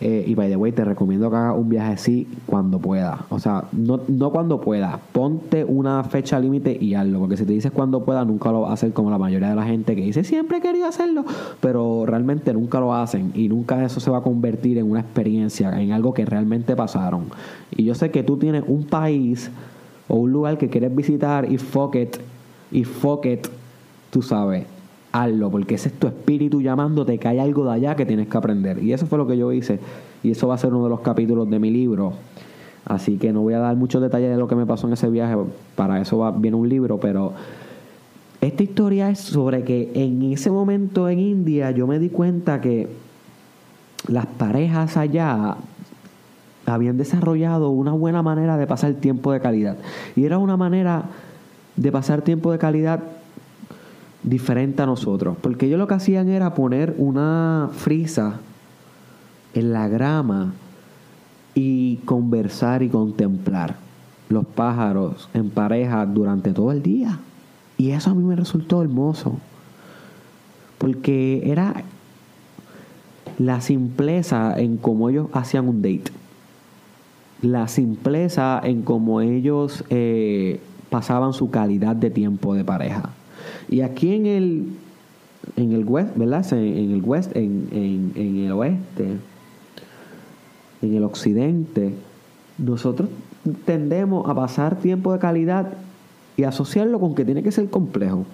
[0.04, 3.24] eh, y by the way, te recomiendo que hagas un viaje así cuando pueda.
[3.28, 4.98] O sea, no, no cuando pueda.
[5.12, 7.20] Ponte una fecha límite y hazlo.
[7.20, 9.54] Porque si te dices cuando pueda, nunca lo vas a hacer como la mayoría de
[9.54, 11.24] la gente que dice siempre he querido hacerlo.
[11.60, 13.30] Pero realmente nunca lo hacen.
[13.36, 17.26] Y nunca eso se va a convertir en una experiencia, en algo que realmente pasaron.
[17.70, 19.52] Y yo sé que tú tienes un país
[20.08, 22.16] o un lugar que quieres visitar y fuck it.
[22.72, 23.46] Y fuck it.
[24.10, 24.66] Tú sabes
[25.12, 28.36] hazlo, porque ese es tu espíritu llamándote que hay algo de allá que tienes que
[28.36, 28.82] aprender.
[28.82, 29.78] Y eso fue lo que yo hice.
[30.22, 32.14] Y eso va a ser uno de los capítulos de mi libro.
[32.84, 35.08] Así que no voy a dar muchos detalles de lo que me pasó en ese
[35.08, 35.36] viaje.
[35.76, 37.32] Para eso viene un libro, pero
[38.40, 42.88] esta historia es sobre que en ese momento en India yo me di cuenta que
[44.08, 45.56] las parejas allá
[46.66, 49.76] habían desarrollado una buena manera de pasar tiempo de calidad.
[50.16, 51.04] Y era una manera
[51.76, 53.00] de pasar tiempo de calidad
[54.22, 55.36] diferente a nosotros.
[55.40, 58.40] Porque ellos lo que hacían era poner una frisa
[59.54, 60.52] en la grama
[61.54, 63.76] y conversar y contemplar
[64.28, 67.18] los pájaros en pareja durante todo el día.
[67.76, 69.38] Y eso a mí me resultó hermoso.
[70.78, 71.84] Porque era
[73.38, 76.12] la simpleza en cómo ellos hacían un date.
[77.40, 83.10] La simpleza en cómo ellos eh, pasaban su calidad de tiempo de pareja.
[83.68, 84.66] Y aquí en el,
[85.56, 86.52] en el west, ¿verdad?
[86.52, 89.16] En, el west, en, en, en el oeste,
[90.82, 91.94] en el occidente,
[92.58, 93.08] nosotros
[93.64, 95.74] tendemos a pasar tiempo de calidad
[96.36, 98.24] y asociarlo con que tiene que ser complejo.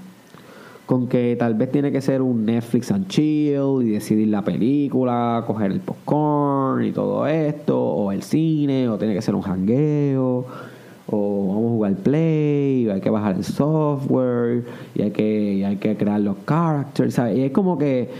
[0.86, 5.44] Con que tal vez tiene que ser un Netflix and chill y decidir la película,
[5.46, 10.46] coger el popcorn y todo esto, o el cine, o tiene que ser un jangueo
[11.10, 15.76] o vamos a jugar play, o hay que bajar el software, y hay que, hay
[15.76, 18.10] que crear los characters, Y es como que.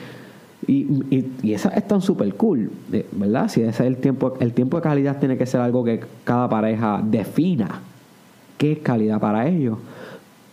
[0.66, 2.70] Y, y, y esas están súper cool,
[3.12, 3.48] ¿verdad?
[3.48, 6.48] Si ese es el tiempo, el tiempo de calidad tiene que ser algo que cada
[6.48, 7.81] pareja defina
[8.59, 9.79] qué es calidad para ellos.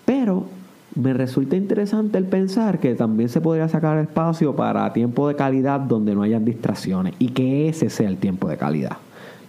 [0.06, 0.46] Pero
[0.94, 5.80] me resulta interesante el pensar que también se podría sacar espacio para tiempo de calidad
[5.82, 8.98] donde no hayan distracciones y que ese sea el tiempo de calidad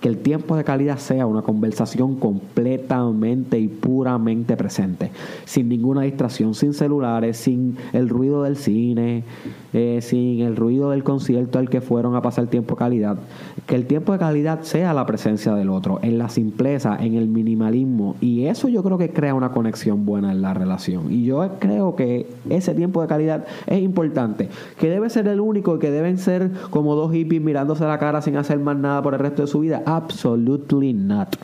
[0.07, 5.11] que el tiempo de calidad sea una conversación completamente y puramente presente,
[5.47, 9.25] sin ninguna distracción, sin celulares, sin el ruido del cine,
[9.73, 13.19] eh, sin el ruido del concierto al que fueron a pasar tiempo de calidad.
[13.67, 17.27] Que el tiempo de calidad sea la presencia del otro, en la simpleza, en el
[17.27, 21.13] minimalismo, y eso yo creo que crea una conexión buena en la relación.
[21.13, 25.81] Y yo creo que ese tiempo de calidad es importante, que debe ser el único,
[25.81, 29.21] que deben ser como dos hippies mirándose la cara sin hacer más nada por el
[29.21, 31.37] resto de su vida Absolutely not.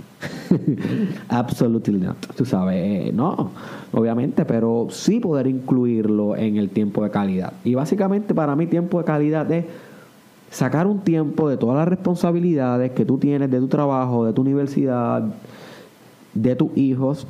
[1.28, 2.16] Absolutely not.
[2.36, 3.50] Tú sabes, eh, no,
[3.92, 7.54] obviamente, pero sí poder incluirlo en el tiempo de calidad.
[7.64, 9.64] Y básicamente para mí tiempo de calidad es
[10.50, 14.42] sacar un tiempo de todas las responsabilidades que tú tienes de tu trabajo, de tu
[14.42, 15.22] universidad,
[16.34, 17.26] de tus hijos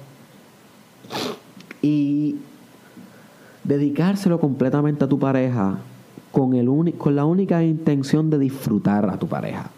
[1.81, 2.37] y
[3.63, 5.79] dedicárselo completamente a tu pareja
[6.33, 9.71] con, el con la única intención de disfrutar a tu pareja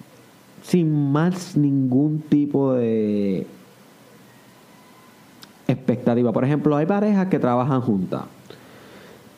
[0.65, 3.47] sin más ningún tipo de
[5.69, 6.33] expectativa.
[6.33, 8.23] Por ejemplo, hay parejas que trabajan juntas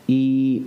[0.06, 0.66] y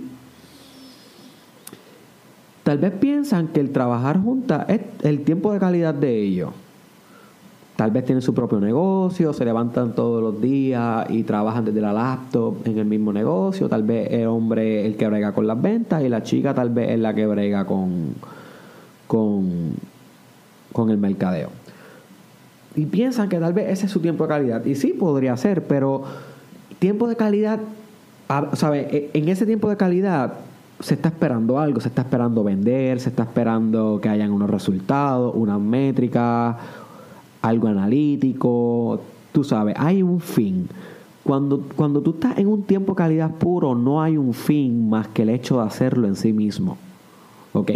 [2.62, 6.50] tal vez piensan que el trabajar juntas es el tiempo de calidad de ellos.
[7.76, 11.94] Tal vez tienen su propio negocio, se levantan todos los días y trabajan desde la
[11.94, 13.70] laptop en el mismo negocio.
[13.70, 16.90] Tal vez el hombre el que brega con las ventas y la chica tal vez
[16.90, 18.12] es la que brega con,
[19.06, 19.72] con
[20.72, 21.50] con el mercadeo.
[22.76, 24.64] Y piensan que tal vez ese es su tiempo de calidad.
[24.64, 26.04] Y sí, podría ser, pero
[26.78, 27.60] tiempo de calidad,
[28.54, 28.86] ¿sabes?
[28.92, 30.34] E, en ese tiempo de calidad
[30.78, 35.34] se está esperando algo, se está esperando vender, se está esperando que hayan unos resultados,
[35.34, 36.58] una métrica,
[37.42, 39.00] algo analítico,
[39.32, 40.68] tú sabes, hay un fin.
[41.22, 45.22] Cuando, cuando tú estás en un tiempo calidad puro, no hay un fin más que
[45.22, 46.78] el hecho de hacerlo en sí mismo.
[47.52, 47.70] ¿Ok?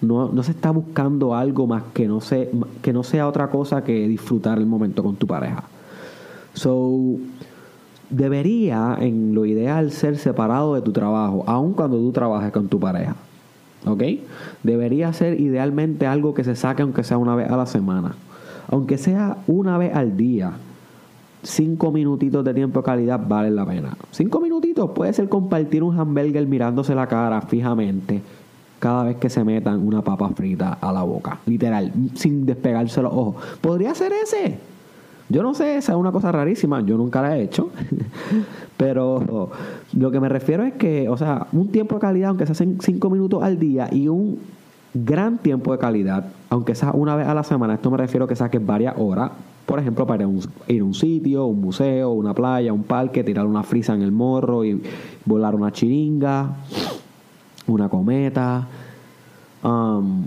[0.00, 2.50] No, no se está buscando algo más que no, se,
[2.82, 5.64] que no sea otra cosa que disfrutar el momento con tu pareja.
[6.52, 7.16] So,
[8.10, 12.78] debería, en lo ideal, ser separado de tu trabajo, aun cuando tú trabajes con tu
[12.78, 13.16] pareja.
[13.86, 14.02] ¿Ok?
[14.62, 18.14] Debería ser idealmente algo que se saque aunque sea una vez a la semana.
[18.68, 20.54] aunque sea una vez al día,
[21.42, 23.96] cinco minutitos de tiempo de calidad vale la pena.
[24.10, 28.22] Cinco minutitos puede ser compartir un hamburger mirándose la cara fijamente
[28.78, 31.38] cada vez que se metan una papa frita a la boca.
[31.46, 33.36] Literal, sin despegarse los ojos.
[33.60, 34.58] ¿Podría ser ese?
[35.28, 37.70] Yo no sé, esa es una cosa rarísima, yo nunca la he hecho.
[38.76, 39.50] Pero
[39.92, 42.78] lo que me refiero es que, o sea, un tiempo de calidad, aunque se hacen
[42.80, 44.38] cinco minutos al día, y un
[44.94, 48.28] gran tiempo de calidad, aunque sea una vez a la semana, esto me refiero a
[48.28, 49.32] que saques varias horas,
[49.64, 50.24] por ejemplo, para
[50.68, 54.12] ir a un sitio, un museo, una playa, un parque, tirar una frisa en el
[54.12, 54.80] morro y
[55.24, 56.54] volar una chiringa,
[57.66, 58.66] una cometa.
[59.62, 60.26] Um,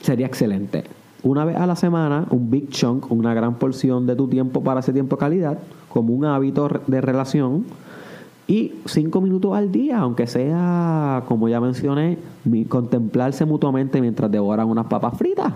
[0.00, 0.84] sería excelente
[1.24, 4.80] una vez a la semana, un big chunk, una gran porción de tu tiempo para
[4.80, 7.64] ese tiempo de calidad, como un hábito de relación.
[8.46, 12.18] Y cinco minutos al día, aunque sea, como ya mencioné,
[12.68, 15.54] contemplarse mutuamente mientras devoran unas papas fritas.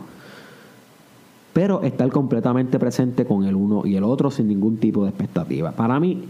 [1.52, 5.72] Pero estar completamente presente con el uno y el otro sin ningún tipo de expectativa.
[5.72, 6.24] Para mí,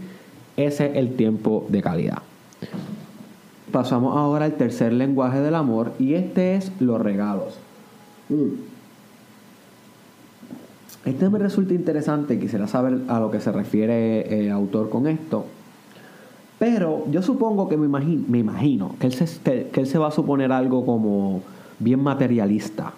[0.57, 2.17] ese es el tiempo de calidad.
[3.71, 7.57] Pasamos ahora al tercer lenguaje del amor y este es los regalos.
[8.29, 8.69] Mm.
[11.05, 15.45] Este me resulta interesante, quisiera saber a lo que se refiere el autor con esto.
[16.57, 19.13] Pero yo supongo que me imagino, me imagino que, él
[19.87, 21.41] se, va a suponer algo como
[21.79, 22.91] bien materialista.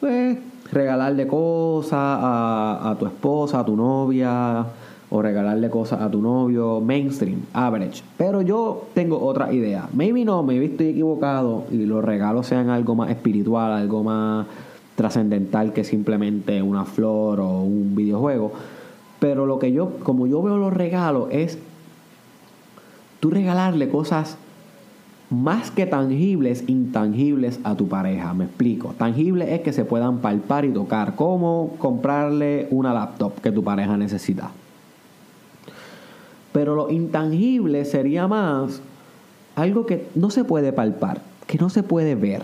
[0.00, 0.38] Pues
[0.70, 4.66] regalarle cosas a tu esposa, a tu novia,
[5.14, 8.02] o regalarle cosas a tu novio, mainstream, average.
[8.16, 9.86] Pero yo tengo otra idea.
[9.92, 14.46] Maybe no, maybe estoy equivocado y los regalos sean algo más espiritual, algo más
[14.94, 18.52] trascendental que simplemente una flor o un videojuego.
[19.20, 21.58] Pero lo que yo, como yo veo los regalos, es
[23.20, 24.38] tú regalarle cosas
[25.28, 28.32] más que tangibles, intangibles a tu pareja.
[28.32, 28.94] Me explico.
[28.96, 33.98] Tangible es que se puedan palpar y tocar, como comprarle una laptop que tu pareja
[33.98, 34.52] necesita.
[36.52, 38.80] Pero lo intangible sería más
[39.54, 42.42] algo que no se puede palpar, que no se puede ver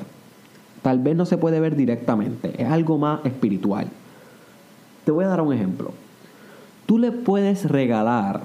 [0.83, 3.89] tal vez no se puede ver directamente, es algo más espiritual.
[5.05, 5.93] Te voy a dar un ejemplo.
[6.87, 8.41] Tú le puedes regalar,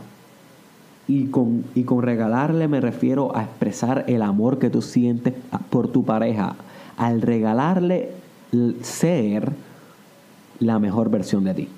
[1.08, 5.34] y con, y con regalarle me refiero a expresar el amor que tú sientes
[5.70, 6.56] por tu pareja,
[6.98, 8.12] al regalarle
[8.82, 9.52] ser
[10.60, 11.70] la mejor versión de ti.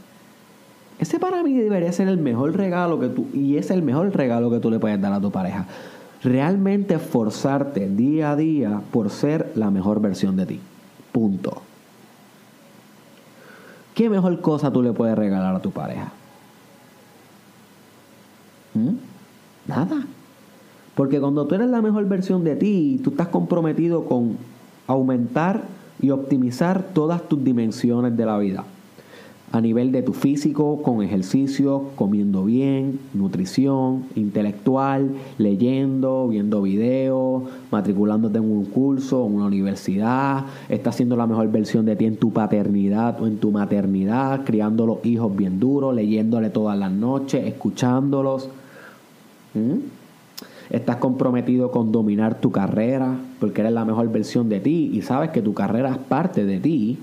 [0.99, 4.49] Ese para mí debería ser el mejor regalo que tú, y es el mejor regalo
[4.49, 5.65] que tú le puedes dar a tu pareja
[6.25, 10.59] realmente esforzarte día a día por ser la mejor versión de ti.
[11.11, 11.61] Punto.
[13.93, 16.11] ¿Qué mejor cosa tú le puedes regalar a tu pareja?
[18.73, 18.95] ¿Mm?
[19.67, 20.05] Nada.
[20.95, 24.37] Porque cuando tú eres la mejor versión de ti, tú estás comprometido con
[24.87, 25.63] aumentar
[26.01, 28.65] y optimizar todas tus dimensiones de la vida
[29.55, 38.37] a nivel de tu físico, con ejercicio, comiendo bien, nutrición, intelectual, leyendo, viendo videos, matriculándote
[38.39, 42.33] en un curso, en una universidad, estás siendo la mejor versión de ti en tu
[42.33, 48.49] paternidad o en tu maternidad, criando los hijos bien duros, leyéndole todas las noches, escuchándolos.
[49.53, 49.79] ¿Mm?
[50.69, 55.29] Estás comprometido con dominar tu carrera porque eres la mejor versión de ti y sabes
[55.29, 56.97] que tu carrera es parte de ti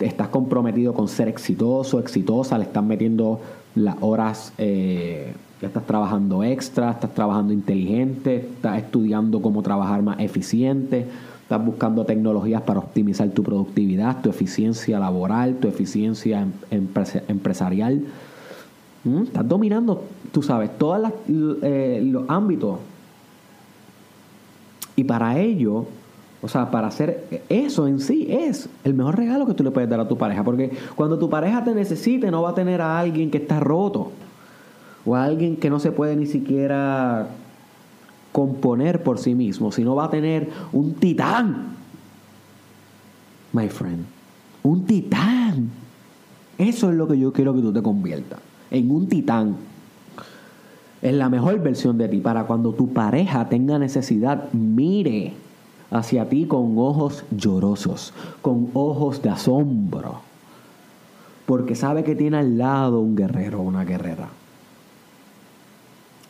[0.00, 3.40] estás comprometido con ser exitoso, exitosa, le estás metiendo
[3.74, 10.20] las horas, eh, ya estás trabajando extra, estás trabajando inteligente, estás estudiando cómo trabajar más
[10.20, 11.06] eficiente,
[11.42, 16.88] estás buscando tecnologías para optimizar tu productividad, tu eficiencia laboral, tu eficiencia em,
[17.28, 18.02] empresarial.
[19.04, 19.22] ¿Mm?
[19.22, 22.78] Estás dominando, tú sabes, todos eh, los ámbitos.
[24.96, 25.86] Y para ello,
[26.46, 29.90] o sea, para hacer eso en sí es el mejor regalo que tú le puedes
[29.90, 30.44] dar a tu pareja.
[30.44, 34.12] Porque cuando tu pareja te necesite, no va a tener a alguien que está roto.
[35.04, 37.26] O a alguien que no se puede ni siquiera
[38.30, 41.74] componer por sí mismo, sino va a tener un titán.
[43.52, 44.04] My friend.
[44.62, 45.68] Un titán.
[46.58, 48.38] Eso es lo que yo quiero que tú te conviertas.
[48.70, 49.56] En un titán.
[51.02, 52.18] En la mejor versión de ti.
[52.18, 55.44] Para cuando tu pareja tenga necesidad, mire
[55.90, 58.12] hacia ti con ojos llorosos,
[58.42, 60.20] con ojos de asombro,
[61.46, 64.28] porque sabe que tiene al lado un guerrero o una guerrera.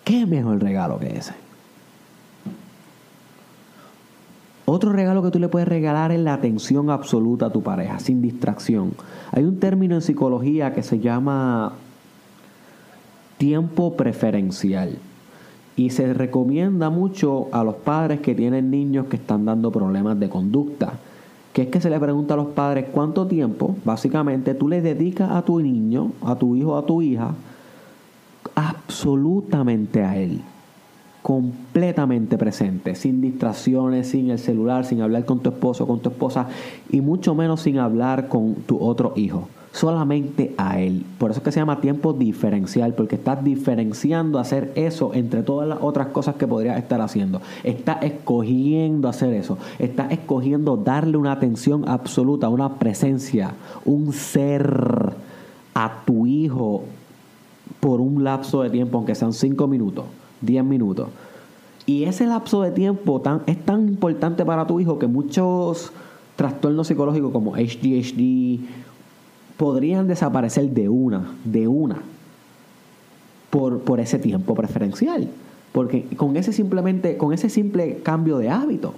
[0.05, 1.35] ¿Qué mejor regalo que ese?
[4.69, 8.21] Otro regalo que tú le puedes regalar es la atención absoluta a tu pareja, sin
[8.21, 8.95] distracción.
[9.31, 11.73] Hay un término en psicología que se llama
[13.39, 14.99] tiempo preferencial.
[15.77, 20.29] Y se recomienda mucho a los padres que tienen niños que están dando problemas de
[20.29, 20.95] conducta,
[21.53, 25.31] que es que se le pregunta a los padres cuánto tiempo, básicamente, tú le dedicas
[25.31, 27.35] a tu niño, a tu hijo, a tu hija,
[28.55, 30.41] absolutamente a él
[31.27, 36.47] completamente presente, sin distracciones, sin el celular, sin hablar con tu esposo, con tu esposa
[36.89, 39.49] y mucho menos sin hablar con tu otro hijo.
[39.77, 41.05] Solamente a él.
[41.19, 45.69] Por eso es que se llama tiempo diferencial, porque estás diferenciando hacer eso entre todas
[45.69, 47.43] las otras cosas que podrías estar haciendo.
[47.63, 49.59] Estás escogiendo hacer eso.
[49.79, 53.53] Estás escogiendo darle una atención absoluta, una presencia,
[53.85, 55.13] un ser
[55.75, 56.85] a tu hijo
[57.79, 60.07] por un lapso de tiempo, aunque sean cinco minutos
[60.41, 61.09] 10 minutos.
[61.85, 65.93] Y ese lapso de tiempo es tan importante para tu hijo que muchos
[66.35, 68.86] trastornos psicológicos como HDHD
[69.57, 71.97] podrían desaparecer de una, de una,
[73.51, 75.29] por, por ese tiempo preferencial.
[75.73, 78.95] Porque con ese simplemente, con ese simple cambio de hábito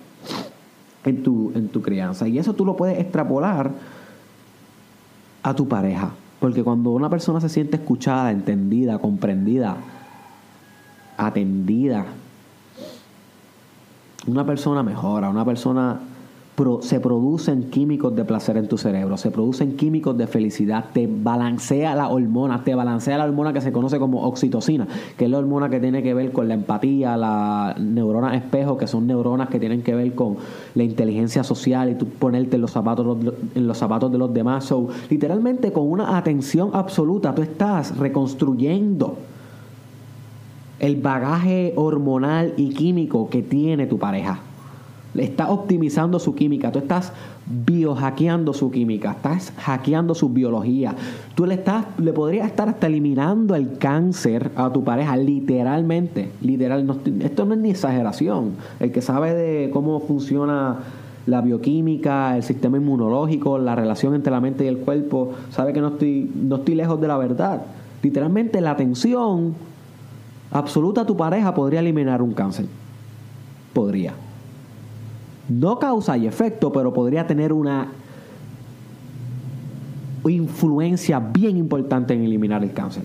[1.05, 2.29] en tu, en tu crianza.
[2.29, 3.73] Y eso tú lo puedes extrapolar
[5.43, 6.13] a tu pareja.
[6.41, 9.77] Porque cuando una persona se siente escuchada, entendida, comprendida,
[11.17, 12.07] atendida,
[14.27, 15.99] una persona mejora, una persona
[16.81, 21.95] se producen químicos de placer en tu cerebro, se producen químicos de felicidad, te balancea
[21.95, 25.69] la hormona, te balancea la hormona que se conoce como oxitocina, que es la hormona
[25.69, 29.83] que tiene que ver con la empatía, la neurona espejo, que son neuronas que tienen
[29.83, 30.37] que ver con
[30.75, 33.19] la inteligencia social y tú ponerte en los zapatos,
[33.55, 34.65] en los zapatos de los demás.
[34.65, 39.17] So, literalmente con una atención absoluta, tú estás reconstruyendo
[40.81, 44.41] el bagaje hormonal y químico que tiene tu pareja.
[45.19, 47.13] Estás optimizando su química, tú estás
[47.47, 50.95] biohackeando su química, estás hackeando su biología.
[51.35, 56.31] Tú le estás, le podrías estar hasta eliminando el cáncer a tu pareja, literalmente.
[56.41, 56.87] Literal,
[57.21, 58.53] esto no es ni exageración.
[58.81, 60.79] El que sabe de cómo funciona
[61.27, 65.81] la bioquímica, el sistema inmunológico, la relación entre la mente y el cuerpo, sabe que
[65.81, 67.63] no estoy, no estoy lejos de la verdad.
[68.03, 69.55] Literalmente la atención
[70.51, 72.67] absoluta a tu pareja podría eliminar un cáncer.
[73.73, 74.15] Podría.
[75.49, 77.89] No causa y efecto, pero podría tener una
[80.27, 83.05] influencia bien importante en eliminar el cáncer.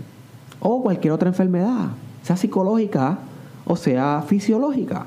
[0.60, 1.90] O cualquier otra enfermedad,
[2.22, 3.20] sea psicológica
[3.66, 5.06] o sea fisiológica.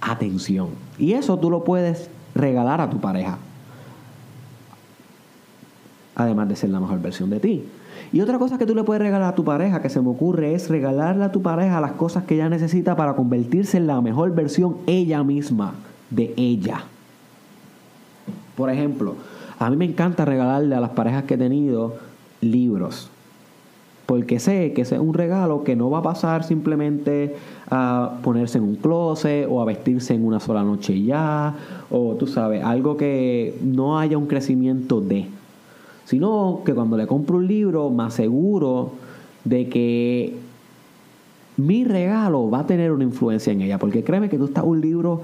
[0.00, 0.68] Atención.
[0.98, 3.38] Y eso tú lo puedes regalar a tu pareja.
[6.14, 7.64] Además de ser la mejor versión de ti.
[8.12, 10.54] Y otra cosa que tú le puedes regalar a tu pareja, que se me ocurre,
[10.54, 14.34] es regalarle a tu pareja las cosas que ella necesita para convertirse en la mejor
[14.34, 15.74] versión ella misma
[16.10, 16.84] de ella.
[18.56, 19.16] Por ejemplo,
[19.58, 21.96] a mí me encanta regalarle a las parejas que he tenido
[22.40, 23.10] libros.
[24.06, 27.36] Porque sé que ese es un regalo que no va a pasar simplemente
[27.70, 31.54] a ponerse en un closet o a vestirse en una sola noche y ya.
[31.90, 35.26] O tú sabes, algo que no haya un crecimiento de
[36.08, 38.92] sino que cuando le compro un libro me aseguro
[39.44, 40.34] de que
[41.58, 44.80] mi regalo va a tener una influencia en ella, porque créeme que tú estás un
[44.80, 45.20] libro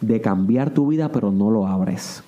[0.00, 2.22] de cambiar tu vida, pero no lo abres.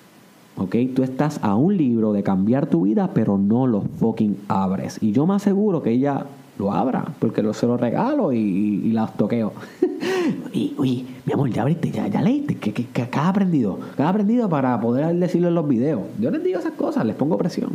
[0.57, 0.75] ¿Ok?
[0.95, 4.97] Tú estás a un libro de cambiar tu vida, pero no lo fucking abres.
[5.01, 6.25] Y yo me aseguro que ella
[6.57, 9.53] lo abra, porque lo, se lo regalo y, las toqueo.
[10.53, 13.79] y, uy, mi amor, ya abriste, ya, leíste, ¿Qué, qué, has aprendido?
[13.95, 16.01] ¿Qué has aprendido para poder decirlo en los videos?
[16.19, 17.71] Yo les digo esas cosas, les pongo presión.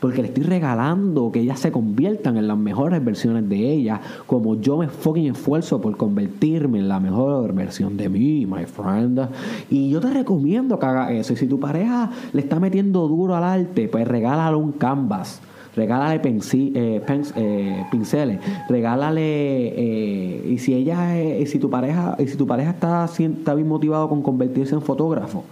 [0.00, 4.60] Porque le estoy regalando que ellas se conviertan en las mejores versiones de ellas, como
[4.60, 9.28] yo me fucking esfuerzo por convertirme en la mejor versión de mí, my friend.
[9.70, 11.32] Y yo te recomiendo que hagas eso.
[11.32, 15.40] Y si tu pareja le está metiendo duro al arte, pues regálale un canvas
[15.76, 17.02] regálale eh,
[17.36, 22.70] eh, pinceles, regálale eh, y si ella y si tu pareja y si tu pareja
[22.70, 25.44] está, está bien motivado con convertirse en fotógrafo,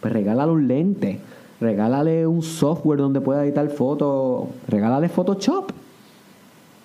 [0.00, 1.20] pues regálale un lente,
[1.60, 5.72] regálale un software donde pueda editar fotos, regálale Photoshop.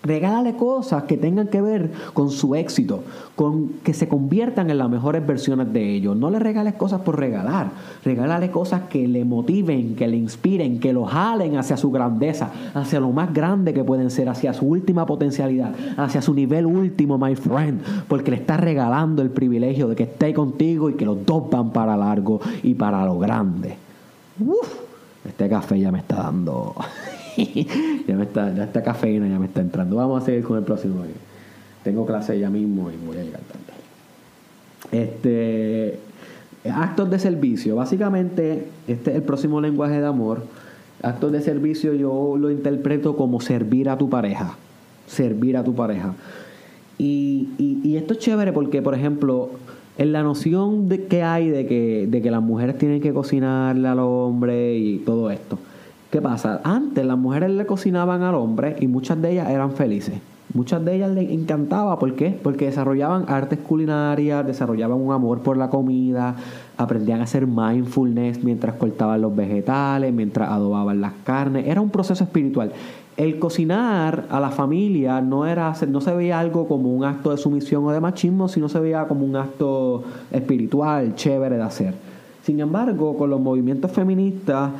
[0.05, 3.03] Regálale cosas que tengan que ver con su éxito,
[3.35, 6.15] con que se conviertan en las mejores versiones de ellos.
[6.15, 7.71] No le regales cosas por regalar.
[8.03, 12.99] Regálale cosas que le motiven, que le inspiren, que lo jalen hacia su grandeza, hacia
[12.99, 17.35] lo más grande que pueden ser, hacia su última potencialidad, hacia su nivel último, my
[17.35, 17.81] friend.
[18.07, 21.71] Porque le estás regalando el privilegio de que esté contigo y que los dos van
[21.71, 23.84] para largo y para lo grande.
[24.39, 24.85] Uf,
[25.25, 26.75] este café ya me está dando.
[28.07, 29.95] ya me está, ya esta cafeína ya me está entrando.
[29.95, 31.03] Vamos a seguir con el próximo.
[31.83, 33.65] Tengo clase ya mismo y voy a llegar tarde.
[34.91, 35.99] Este,
[36.69, 37.75] actos de servicio.
[37.75, 40.43] Básicamente, este es el próximo lenguaje de amor.
[41.01, 44.55] Actos de servicio yo lo interpreto como servir a tu pareja.
[45.07, 46.13] Servir a tu pareja.
[46.97, 49.51] Y, y, y esto es chévere porque, por ejemplo,
[49.97, 53.87] en la noción de que hay de que, de que las mujeres tienen que cocinarle
[53.87, 55.57] al hombre y todo esto.
[56.11, 56.61] ¿Qué pasa?
[56.63, 60.15] Antes las mujeres le cocinaban al hombre y muchas de ellas eran felices.
[60.53, 62.37] Muchas de ellas les encantaba, ¿por qué?
[62.41, 66.35] Porque desarrollaban artes culinarias, desarrollaban un amor por la comida,
[66.77, 71.67] aprendían a hacer mindfulness mientras cortaban los vegetales, mientras adobaban las carnes.
[71.67, 72.71] Era un proceso espiritual.
[73.17, 77.37] El cocinar a la familia no, era, no se veía algo como un acto de
[77.37, 81.93] sumisión o de machismo, sino se veía como un acto espiritual, chévere de hacer.
[82.43, 84.71] Sin embargo, con los movimientos feministas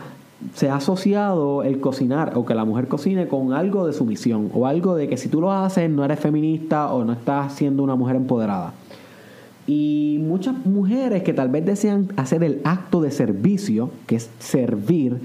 [0.53, 4.67] se ha asociado el cocinar o que la mujer cocine con algo de sumisión o
[4.67, 7.95] algo de que si tú lo haces no eres feminista o no estás siendo una
[7.95, 8.73] mujer empoderada.
[9.67, 15.19] Y muchas mujeres que tal vez desean hacer el acto de servicio, que es servir,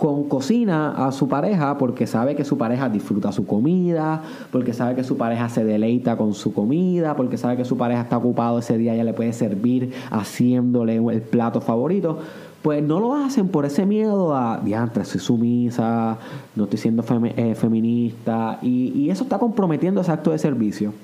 [0.00, 4.94] con cocina a su pareja porque sabe que su pareja disfruta su comida, porque sabe
[4.94, 8.58] que su pareja se deleita con su comida, porque sabe que su pareja está ocupado
[8.58, 12.18] ese día, ya le puede servir haciéndole el plato favorito.
[12.62, 16.16] Pues no lo hacen por ese miedo a, diantre, soy sumisa,
[16.56, 17.04] no estoy siendo
[17.36, 20.94] eh, feminista, y, y, eso está comprometiendo ese acto de servicio,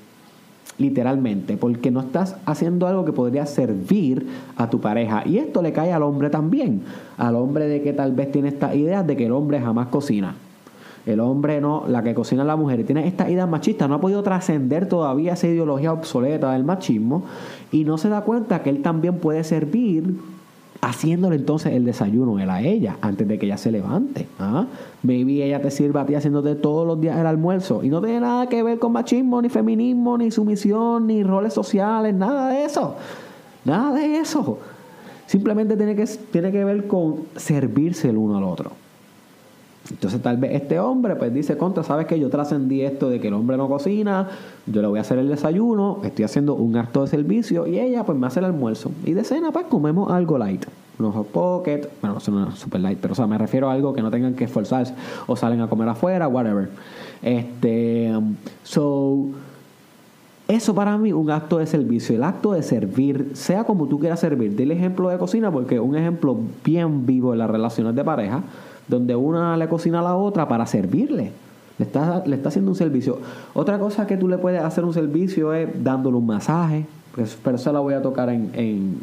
[0.79, 5.23] literalmente, porque no estás haciendo algo que podría servir a tu pareja.
[5.27, 6.83] Y esto le cae al hombre también,
[7.17, 10.35] al hombre de que tal vez tiene esta idea de que el hombre jamás cocina.
[11.07, 12.85] El hombre no, la que cocina la mujer.
[12.85, 17.23] Tiene esta idea machista, no ha podido trascender todavía esa ideología obsoleta del machismo
[17.71, 20.17] y no se da cuenta que él también puede servir
[20.81, 24.27] haciéndole entonces el desayuno él a ella antes de que ella se levante.
[24.39, 24.67] ¿ah?
[25.03, 28.21] Maybe ella te sirva a ti haciéndote todos los días el almuerzo y no tiene
[28.21, 32.95] nada que ver con machismo, ni feminismo, ni sumisión, ni roles sociales, nada de eso.
[33.65, 34.59] Nada de eso.
[35.27, 38.71] Simplemente tiene que, tiene que ver con servirse el uno al otro.
[39.91, 43.29] Entonces tal vez este hombre pues dice, contra, sabes que yo trascendí esto de que
[43.29, 44.29] el hombre no cocina,
[44.67, 48.05] yo le voy a hacer el desayuno, estoy haciendo un acto de servicio y ella
[48.05, 48.91] pues me hace el almuerzo.
[49.05, 50.65] Y de cena pues comemos algo light.
[50.99, 53.93] Unos hot pocket, bueno, no es super light, pero o sea, me refiero a algo
[53.93, 54.95] que no tengan que esforzarse
[55.27, 56.71] o salen a comer afuera, whatever.
[57.23, 58.13] Este,
[58.63, 59.27] so,
[60.49, 64.21] eso para mí un acto de servicio, el acto de servir, sea como tú quieras
[64.21, 64.57] servir.
[64.57, 68.43] Dile ejemplo de cocina porque un ejemplo bien vivo en las relaciones de pareja
[68.89, 71.33] donde una le cocina a la otra para servirle.
[71.79, 73.19] Le está, le está haciendo un servicio.
[73.53, 77.57] Otra cosa que tú le puedes hacer un servicio es dándole un masaje, pues, pero
[77.57, 79.01] eso la voy a tocar en, en,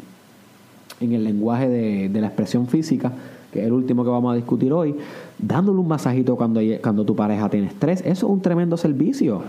[1.00, 3.12] en el lenguaje de, de, la expresión física,
[3.52, 4.96] que es el último que vamos a discutir hoy.
[5.38, 9.42] Dándole un masajito cuando, cuando tu pareja tiene estrés, eso es un tremendo servicio.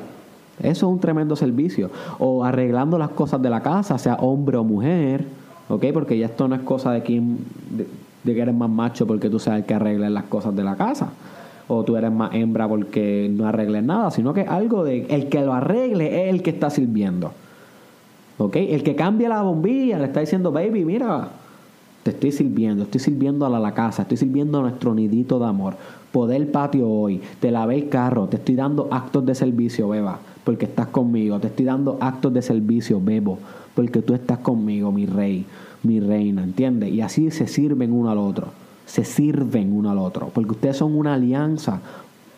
[0.60, 1.90] Eso es un tremendo servicio.
[2.20, 5.26] O arreglando las cosas de la casa, sea hombre o mujer,
[5.68, 5.86] ¿ok?
[5.94, 7.40] Porque ya esto no es cosa de quien
[7.72, 7.88] de
[8.34, 11.10] que eres más macho porque tú sabes que arregles las cosas de la casa.
[11.68, 15.42] O tú eres más hembra porque no arregles nada, sino que algo de el que
[15.42, 17.32] lo arregle es el que está sirviendo.
[18.38, 18.56] ¿Ok?
[18.58, 21.30] El que cambia la bombilla le está diciendo, baby, mira,
[22.04, 25.76] te estoy sirviendo, estoy sirviendo a la, casa, estoy sirviendo a nuestro nidito de amor.
[26.12, 30.20] Poder el patio hoy, te lavé el carro, te estoy dando actos de servicio, beba,
[30.44, 31.40] porque estás conmigo.
[31.40, 33.40] Te estoy dando actos de servicio, bebo,
[33.74, 35.46] porque tú estás conmigo, mi rey
[35.86, 36.92] mi reina, ¿entiendes?
[36.92, 38.48] Y así se sirven uno al otro,
[38.86, 41.82] se sirven uno al otro, porque ustedes son una alianza,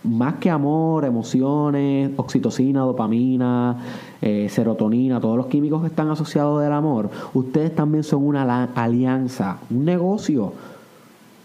[0.04, 3.78] más que amor, emociones, oxitocina, dopamina,
[4.22, 9.58] eh, serotonina, todos los químicos que están asociados del amor, ustedes también son una alianza,
[9.70, 10.54] un negocio,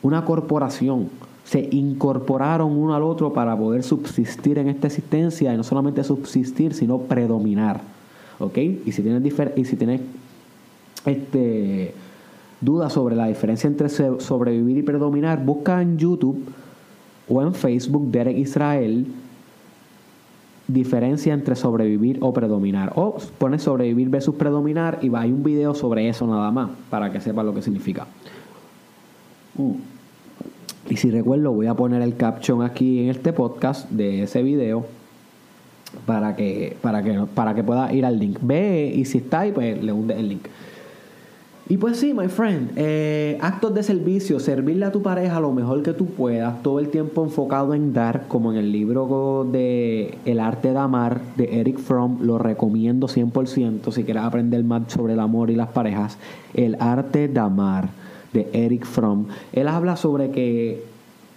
[0.03, 1.09] una corporación.
[1.45, 6.73] Se incorporaron uno al otro para poder subsistir en esta existencia y no solamente subsistir,
[6.73, 7.81] sino predominar.
[8.39, 8.59] ¿Ok?
[8.59, 10.01] Y si tienes, y si tienes
[11.07, 11.95] este,
[12.61, 16.45] dudas sobre la diferencia entre sobrevivir y predominar, busca en YouTube
[17.29, 19.07] o en Facebook Derek Israel
[20.73, 22.93] diferencia entre sobrevivir o predominar.
[22.97, 27.21] O pone sobrevivir versus predominar y hay un video sobre eso nada más para que
[27.21, 28.07] sepa lo que significa.
[29.57, 29.77] Uh.
[30.89, 34.85] Y si recuerdo, voy a poner el caption aquí en este podcast de ese video
[36.07, 38.39] para que, para que, para que pueda ir al link.
[38.41, 40.47] Ve y si está ahí, pues le hunde el link.
[41.73, 45.83] Y pues sí, my friend, eh, actos de servicio, servirle a tu pareja lo mejor
[45.83, 50.39] que tú puedas, todo el tiempo enfocado en dar, como en el libro de El
[50.39, 55.21] arte de amar de Eric Fromm, lo recomiendo 100% si quieres aprender más sobre el
[55.21, 56.19] amor y las parejas.
[56.53, 57.89] El arte de amar
[58.35, 60.92] de Eric Fromm, él habla sobre que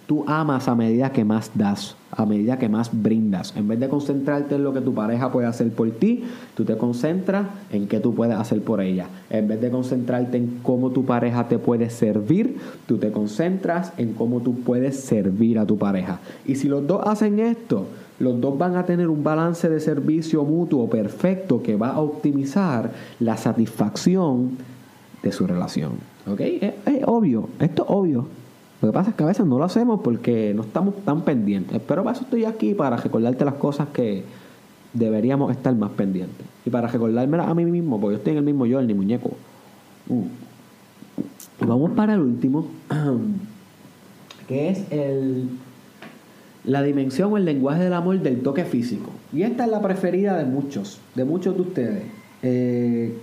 [0.06, 3.52] Tú amas a medida que más das, a medida que más brindas.
[3.56, 6.76] En vez de concentrarte en lo que tu pareja puede hacer por ti, tú te
[6.76, 9.08] concentras en qué tú puedes hacer por ella.
[9.30, 14.12] En vez de concentrarte en cómo tu pareja te puede servir, tú te concentras en
[14.12, 16.20] cómo tú puedes servir a tu pareja.
[16.46, 17.86] Y si los dos hacen esto,
[18.18, 22.92] los dos van a tener un balance de servicio mutuo perfecto que va a optimizar
[23.20, 24.56] la satisfacción
[25.22, 25.92] de su relación.
[26.26, 26.40] ¿Ok?
[26.40, 28.26] Es, obvio, esto es obvio.
[28.82, 31.80] Lo que pasa es que a veces no lo hacemos porque no estamos tan pendientes.
[31.86, 34.24] Pero para eso estoy aquí, para recordarte las cosas que
[34.92, 36.46] deberíamos estar más pendientes.
[36.64, 38.94] Y para recordármelas a mí mismo, porque yo estoy en el mismo yo, el ni
[38.94, 39.30] muñeco.
[40.08, 40.24] Uh.
[41.60, 42.66] Vamos para el último,
[44.48, 45.48] que es el,
[46.64, 49.10] la dimensión o el lenguaje del amor del toque físico.
[49.32, 52.02] Y esta es la preferida de muchos, de muchos de ustedes.
[52.42, 53.16] Eh,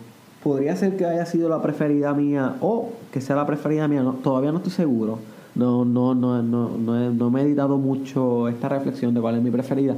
[0.43, 4.13] podría ser que haya sido la preferida mía o que sea la preferida mía, no,
[4.13, 5.19] todavía no estoy seguro.
[5.55, 9.43] No, no, no, no, no, no me he meditado mucho esta reflexión de cuál es
[9.43, 9.95] mi preferida.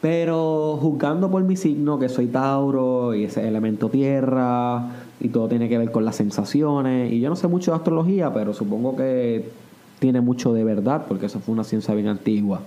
[0.00, 5.68] Pero juzgando por mi signo, que soy Tauro y ese elemento tierra, y todo tiene
[5.68, 9.48] que ver con las sensaciones, y yo no sé mucho de astrología, pero supongo que
[9.98, 12.60] tiene mucho de verdad, porque eso fue una ciencia bien antigua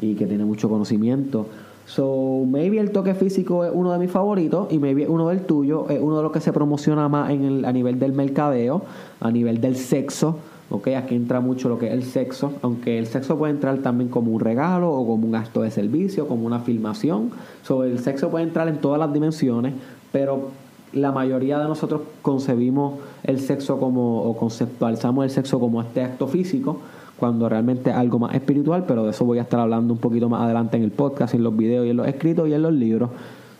[0.00, 1.46] y que tiene mucho conocimiento.
[1.86, 5.88] So, maybe el toque físico es uno de mis favoritos y maybe uno del tuyo
[5.88, 8.82] es uno de los que se promociona más en el, a nivel del mercadeo,
[9.20, 10.36] a nivel del sexo.
[10.68, 14.10] Ok, aquí entra mucho lo que es el sexo, aunque el sexo puede entrar también
[14.10, 17.30] como un regalo o como un acto de servicio, como una filmación.
[17.62, 19.74] So, el sexo puede entrar en todas las dimensiones,
[20.10, 20.50] pero
[20.92, 26.26] la mayoría de nosotros concebimos el sexo como, o conceptualizamos el sexo como este acto
[26.26, 26.80] físico,
[27.16, 30.28] cuando realmente es algo más espiritual, pero de eso voy a estar hablando un poquito
[30.28, 32.72] más adelante en el podcast, en los videos y en los escritos y en los
[32.72, 33.10] libros.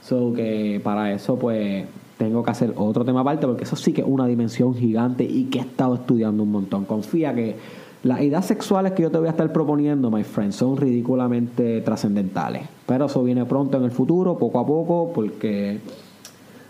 [0.02, 1.84] So que para eso pues
[2.18, 5.44] tengo que hacer otro tema aparte porque eso sí que es una dimensión gigante y
[5.44, 6.84] que he estado estudiando un montón.
[6.84, 7.56] Confía que
[8.02, 12.62] las ideas sexuales que yo te voy a estar proponiendo, my friend, son ridículamente trascendentales.
[12.86, 15.80] Pero eso viene pronto en el futuro, poco a poco, porque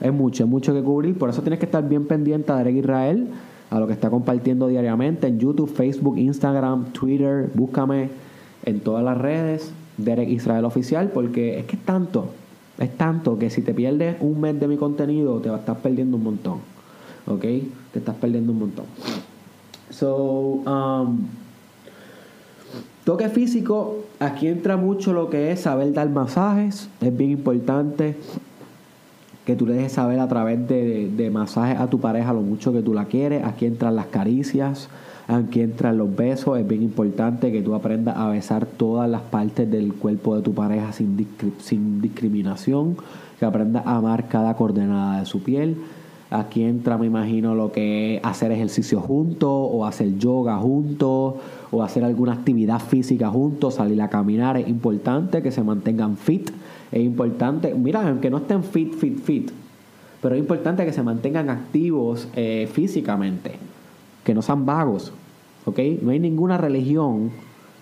[0.01, 1.17] es mucho, es mucho que cubrir.
[1.19, 3.29] Por eso tienes que estar bien pendiente de Derek Israel
[3.69, 7.51] a lo que está compartiendo diariamente en YouTube, Facebook, Instagram, Twitter.
[7.55, 8.11] Búscame
[8.65, 12.31] en todas las redes, Derek Israel Oficial, porque es que es tanto,
[12.79, 16.25] es tanto que si te pierdes un mes de mi contenido, te estar perdiendo un
[16.25, 16.59] montón.
[17.27, 17.41] ¿Ok?
[17.41, 18.87] Te estás perdiendo un montón.
[19.91, 21.27] So, um,
[23.05, 28.17] toque físico, aquí entra mucho lo que es saber dar masajes, es bien importante
[29.45, 32.73] que tú le dejes saber a través de, de, masajes a tu pareja lo mucho
[32.73, 33.45] que tú la quieres.
[33.45, 34.89] Aquí entran las caricias,
[35.29, 36.59] aquí entran los besos.
[36.59, 40.55] Es bien importante que tú aprendas a besar todas las partes del cuerpo de tu
[40.55, 41.27] pareja sin,
[41.61, 42.97] sin discriminación,
[43.39, 45.77] que aprendas a amar cada coordenada de su piel.
[46.31, 51.35] Aquí entra, me imagino, lo que es hacer ejercicio juntos, o hacer yoga juntos,
[51.71, 54.57] o hacer alguna actividad física juntos, salir a caminar.
[54.57, 56.51] Es importante que se mantengan fit
[56.93, 59.51] es importante, mira, aunque no estén fit, fit, fit,
[60.23, 63.53] pero es importante que se mantengan activos eh, físicamente,
[64.27, 65.13] que no sean vagos,
[65.67, 65.79] ¿ok?
[66.03, 67.31] No hay ninguna religión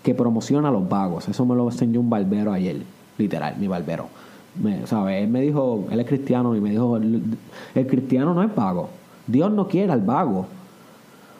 [0.03, 1.27] que promociona a los vagos.
[1.27, 2.83] Eso me lo enseñó un barbero ayer,
[3.17, 4.09] literal, mi barbero.
[4.63, 4.83] Me,
[5.19, 8.91] Él me dijo, él es cristiano y me dijo, el cristiano no es vago.
[9.27, 10.47] Dios no quiere al vago.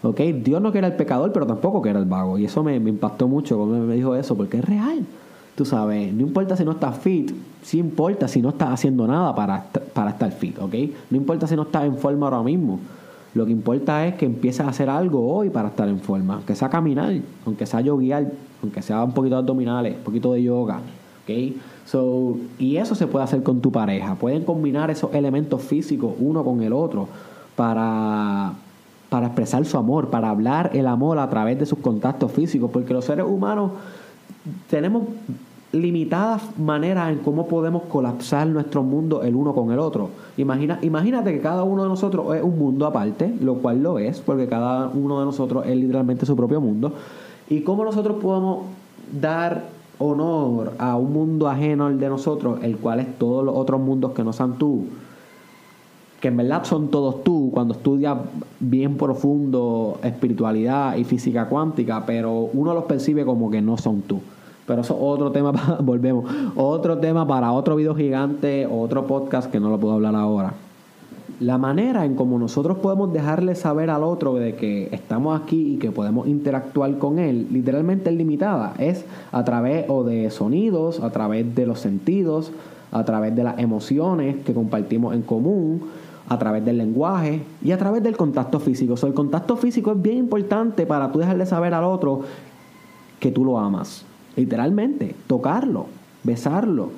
[0.03, 0.21] ¿Ok?
[0.43, 2.39] Dios no quiere al pecador, pero tampoco quiere al vago.
[2.39, 5.05] Y eso me, me impactó mucho cuando me dijo eso, porque es real.
[5.55, 7.31] Tú sabes, no importa si no estás fit,
[7.63, 10.75] sí importa si no estás haciendo nada para, para estar fit, ¿ok?
[11.11, 12.81] No importa si no estás en forma ahora mismo.
[13.35, 16.35] Lo que importa es que empieces a hacer algo hoy para estar en forma.
[16.35, 17.15] Aunque sea caminar,
[17.45, 18.31] aunque sea yoguear,
[18.63, 20.79] aunque sea un poquito de abdominales, un poquito de yoga,
[21.25, 21.57] ¿ok?
[21.85, 24.15] So, y eso se puede hacer con tu pareja.
[24.15, 27.09] Pueden combinar esos elementos físicos uno con el otro
[27.57, 28.53] para,
[29.09, 32.95] para expresar su amor, para hablar el amor a través de sus contactos físicos, porque
[32.95, 33.73] los seres humanos
[34.71, 35.03] tenemos
[35.75, 40.11] limitadas maneras en cómo podemos colapsar nuestro mundo el uno con el otro.
[40.37, 44.21] Imagina, imagínate que cada uno de nosotros es un mundo aparte, lo cual lo es,
[44.21, 46.93] porque cada uno de nosotros es literalmente su propio mundo.
[47.49, 48.67] Y cómo nosotros podemos
[49.21, 49.65] dar
[49.99, 54.13] honor a un mundo ajeno al de nosotros, el cual es todos los otros mundos
[54.13, 54.87] que no sean tú,
[56.21, 58.17] que en verdad son todos tú, cuando estudias
[58.59, 64.21] bien profundo espiritualidad y física cuántica, pero uno los percibe como que no son tú.
[64.67, 69.51] Pero eso es otro tema, para, volvemos, otro tema para otro video gigante, otro podcast
[69.51, 70.55] que no lo puedo hablar ahora.
[71.41, 75.77] La manera en cómo nosotros podemos dejarle saber al otro de que estamos aquí y
[75.79, 78.75] que podemos interactuar con él, literalmente es limitada.
[78.79, 82.53] Es a través o de sonidos, a través de los sentidos,
[82.93, 85.83] a través de las emociones que compartimos en común,
[86.29, 88.95] a través del lenguaje y a través del contacto físico.
[88.95, 92.21] O el contacto físico es bien importante para tú dejarle saber al otro
[93.19, 94.07] que tú lo amas.
[94.37, 95.87] Literalmente, tocarlo,
[96.23, 96.91] besarlo.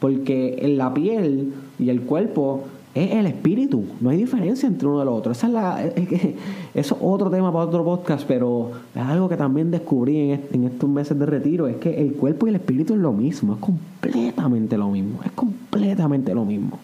[0.00, 3.84] Porque en la piel y el cuerpo es el espíritu.
[4.00, 5.32] No hay diferencia entre uno y el otro.
[5.32, 5.84] Esa es la,
[6.74, 10.64] eso es otro tema para otro podcast, pero es algo que también descubrí en, en,
[10.64, 11.68] estos meses de retiro.
[11.68, 13.54] Es que el cuerpo y el espíritu es lo mismo.
[13.54, 15.20] Es completamente lo mismo.
[15.24, 16.78] Es completamente lo mismo.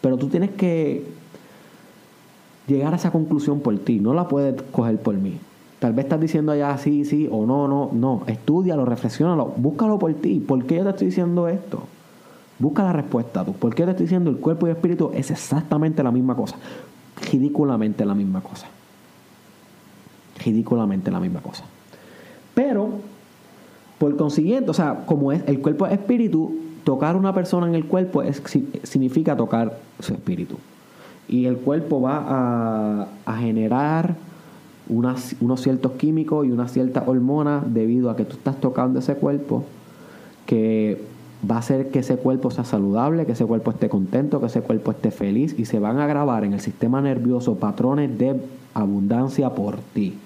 [0.00, 1.04] Pero tú tienes que
[2.66, 3.98] llegar a esa conclusión por ti.
[3.98, 5.38] No la puedes coger por mí.
[5.80, 7.90] Tal vez estás diciendo allá sí, sí o no, no.
[7.92, 8.22] No.
[8.26, 9.46] Estudialo, reflexionalo.
[9.56, 10.38] Búscalo por ti.
[10.38, 11.82] ¿Por qué yo te estoy diciendo esto?
[12.58, 13.54] Busca la respuesta tú.
[13.54, 16.56] ¿Por qué te estoy diciendo el cuerpo y el espíritu es exactamente la misma cosa?
[17.32, 18.66] Ridículamente la misma cosa.
[20.44, 21.64] Ridículamente la misma cosa.
[22.54, 22.90] Pero,
[23.98, 27.86] por consiguiente, o sea, como es el cuerpo es espíritu, tocar una persona en el
[27.86, 28.42] cuerpo es,
[28.82, 30.56] significa tocar su espíritu.
[31.26, 34.14] Y el cuerpo va a, a generar
[34.90, 39.64] unos ciertos químicos y unas ciertas hormonas debido a que tú estás tocando ese cuerpo
[40.46, 41.00] que
[41.48, 44.60] va a hacer que ese cuerpo sea saludable, que ese cuerpo esté contento, que ese
[44.62, 48.40] cuerpo esté feliz y se van a grabar en el sistema nervioso patrones de
[48.74, 50.18] abundancia por ti.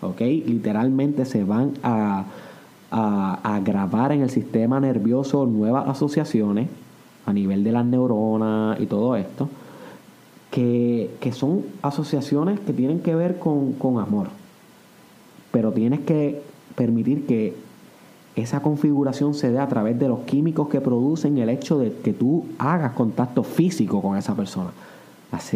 [0.00, 0.20] ¿Ok?
[0.20, 2.24] Literalmente se van a,
[2.90, 6.68] a, grabar en el sistema nervioso nuevas asociaciones
[7.24, 9.48] a nivel de las neuronas y todo esto,
[10.52, 14.28] que, son asociaciones que tienen que ver con, con amor.
[15.50, 16.42] Pero tienes que
[16.76, 17.56] permitir que
[18.36, 22.12] esa configuración se dé a través de los químicos que producen el hecho de que
[22.12, 24.70] tú hagas contacto físico con esa persona,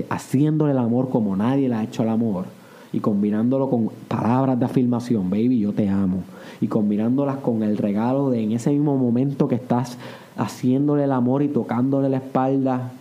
[0.09, 2.47] haciéndole el amor como nadie le ha hecho el amor
[2.92, 6.22] y combinándolo con palabras de afirmación, baby, yo te amo,
[6.62, 9.99] y combinándolas con el regalo de en ese mismo momento que estás
[10.38, 12.92] haciéndole el amor y tocándole la espalda,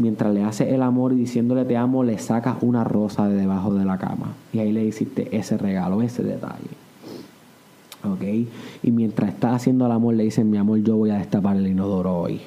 [0.00, 3.74] mientras le haces el amor y diciéndole te amo, le sacas una rosa de debajo
[3.74, 6.70] de la cama y ahí le hiciste ese regalo, ese detalle.
[8.04, 8.22] ¿ok?
[8.82, 11.66] Y mientras está haciendo el amor le dicen, mi amor, yo voy a destapar el
[11.66, 12.40] inodoro hoy.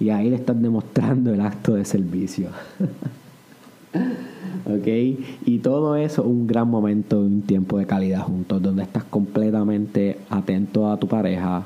[0.00, 2.48] Y ahí le están demostrando el acto de servicio.
[4.66, 4.86] ¿ok?
[5.46, 10.90] Y todo eso un gran momento, un tiempo de calidad juntos, donde estás completamente atento
[10.90, 11.64] a tu pareja,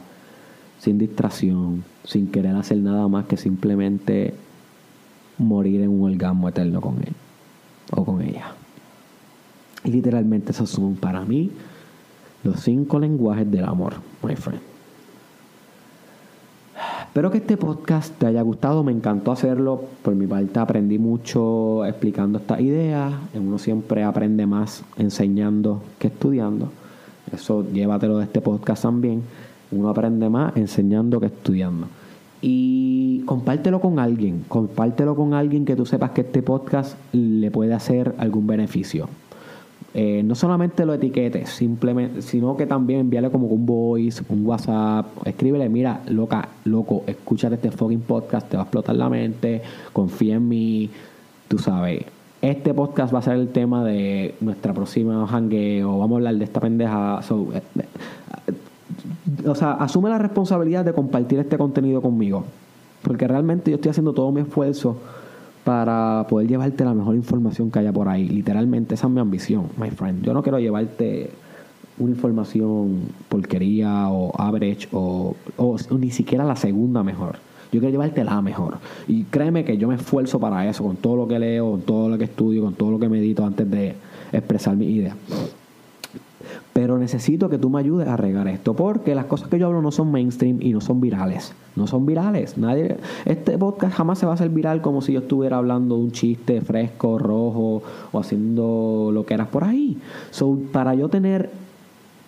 [0.79, 4.35] sin distracción, sin querer hacer nada más que simplemente
[5.41, 7.15] morir en un orgasmo eterno con él
[7.93, 8.53] o con ella.
[9.85, 11.51] Y literalmente esos son para mí
[12.45, 14.61] los cinco lenguajes del amor, my friend.
[17.01, 19.83] Espero que este podcast te haya gustado, me encantó hacerlo.
[20.03, 23.13] Por mi parte aprendí mucho explicando estas ideas.
[23.35, 26.71] Uno siempre aprende más enseñando que estudiando.
[27.33, 29.23] Eso llévatelo de este podcast también.
[29.73, 31.89] Uno aprende más enseñando que estudiando.
[32.43, 34.45] Y compártelo con alguien.
[34.49, 39.09] Compártelo con alguien que tú sepas que este podcast le puede hacer algún beneficio.
[39.93, 45.07] Eh, no solamente lo etiquetes, simplemente, sino que también envíale como un voice, un WhatsApp,
[45.27, 49.63] escríbele, mira, loca, loco, escúchate este fucking podcast, te va a explotar la mente,
[49.93, 50.91] confía en mí,
[51.49, 52.05] tú sabes.
[52.41, 56.45] Este podcast va a ser el tema de nuestra próxima hangueo, vamos a hablar de
[56.45, 57.21] esta pendeja.
[57.55, 57.85] Eh,
[59.47, 62.45] o sea, asume la responsabilidad de compartir este contenido conmigo,
[63.03, 64.97] porque realmente yo estoy haciendo todo mi esfuerzo
[65.65, 68.29] para poder llevarte la mejor información que haya por ahí.
[68.29, 70.25] Literalmente, esa es mi ambición, my friend.
[70.25, 71.31] Yo no quiero llevarte
[71.99, 77.37] una información porquería o average o, o, ni siquiera la segunda mejor.
[77.73, 78.79] Yo quiero llevarte la mejor.
[79.07, 82.09] Y créeme que yo me esfuerzo para eso, con todo lo que leo, con todo
[82.09, 83.95] lo que estudio, con todo lo que medito antes de
[84.33, 85.15] expresar mi idea.
[86.73, 89.83] Pero necesito que tú me ayudes a regar esto, porque las cosas que yo hablo
[89.83, 91.53] no son mainstream y no son virales.
[91.77, 92.57] No son virales.
[92.59, 96.03] Nadie, este podcast jamás se va a hacer viral como si yo estuviera hablando de
[96.03, 97.83] un chiste fresco, rojo
[98.13, 99.99] o haciendo lo que eras por ahí.
[100.31, 101.51] So, para yo tener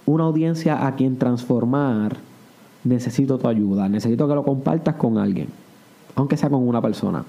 [0.06, 2.16] una audiencia a quien transformar,
[2.84, 3.88] necesito tu ayuda.
[3.88, 5.48] Necesito que lo compartas con alguien,
[6.14, 7.24] aunque sea con una persona.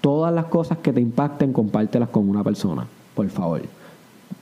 [0.00, 3.62] Todas las cosas que te impacten, compártelas con una persona, por favor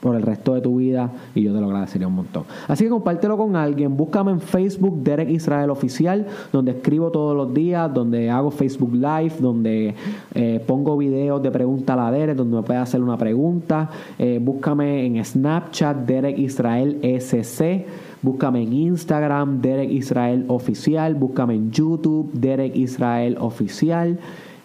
[0.01, 2.43] por el resto de tu vida y yo te lo agradecería un montón.
[2.67, 7.53] Así que compártelo con alguien, búscame en Facebook Derek Israel Oficial, donde escribo todos los
[7.53, 9.95] días, donde hago Facebook Live, donde
[10.33, 13.89] eh, pongo videos de pregunta a la Derek, donde me puedes hacer una pregunta.
[14.17, 17.85] Eh, búscame en Snapchat Derek Israel SC.
[18.23, 21.15] Búscame en Instagram, Derek Israel Oficial.
[21.15, 24.19] Búscame en YouTube, Derek Israel Oficial.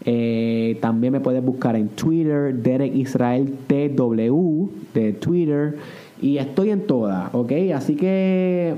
[0.07, 5.77] Eh, también me puedes buscar en Twitter, Derek Israel TW de Twitter.
[6.23, 7.53] Y estoy en todas, ¿ok?
[7.75, 8.75] Así que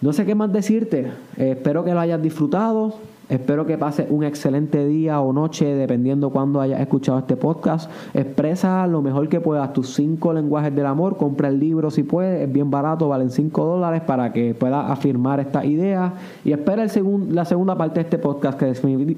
[0.00, 1.10] no sé qué más decirte.
[1.36, 3.09] espero que lo hayas disfrutado.
[3.30, 7.88] Espero que pases un excelente día o noche, dependiendo cuando hayas escuchado este podcast.
[8.12, 11.16] Expresa lo mejor que puedas tus cinco lenguajes del amor.
[11.16, 15.38] Compra el libro si puedes, es bien barato, valen 5 dólares para que puedas afirmar
[15.38, 16.12] esta idea.
[16.44, 16.90] Y espera el
[17.30, 18.66] la segunda parte de este podcast que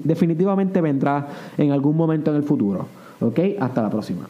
[0.04, 2.86] definitivamente vendrá en algún momento en el futuro.
[3.20, 3.38] ¿Ok?
[3.58, 4.28] Hasta la próxima.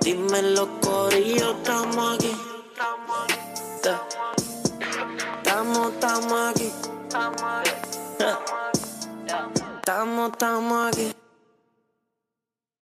[0.00, 2.37] Dímelo, Corillo, estamos aquí.
[10.32, 11.17] Estamos aquí.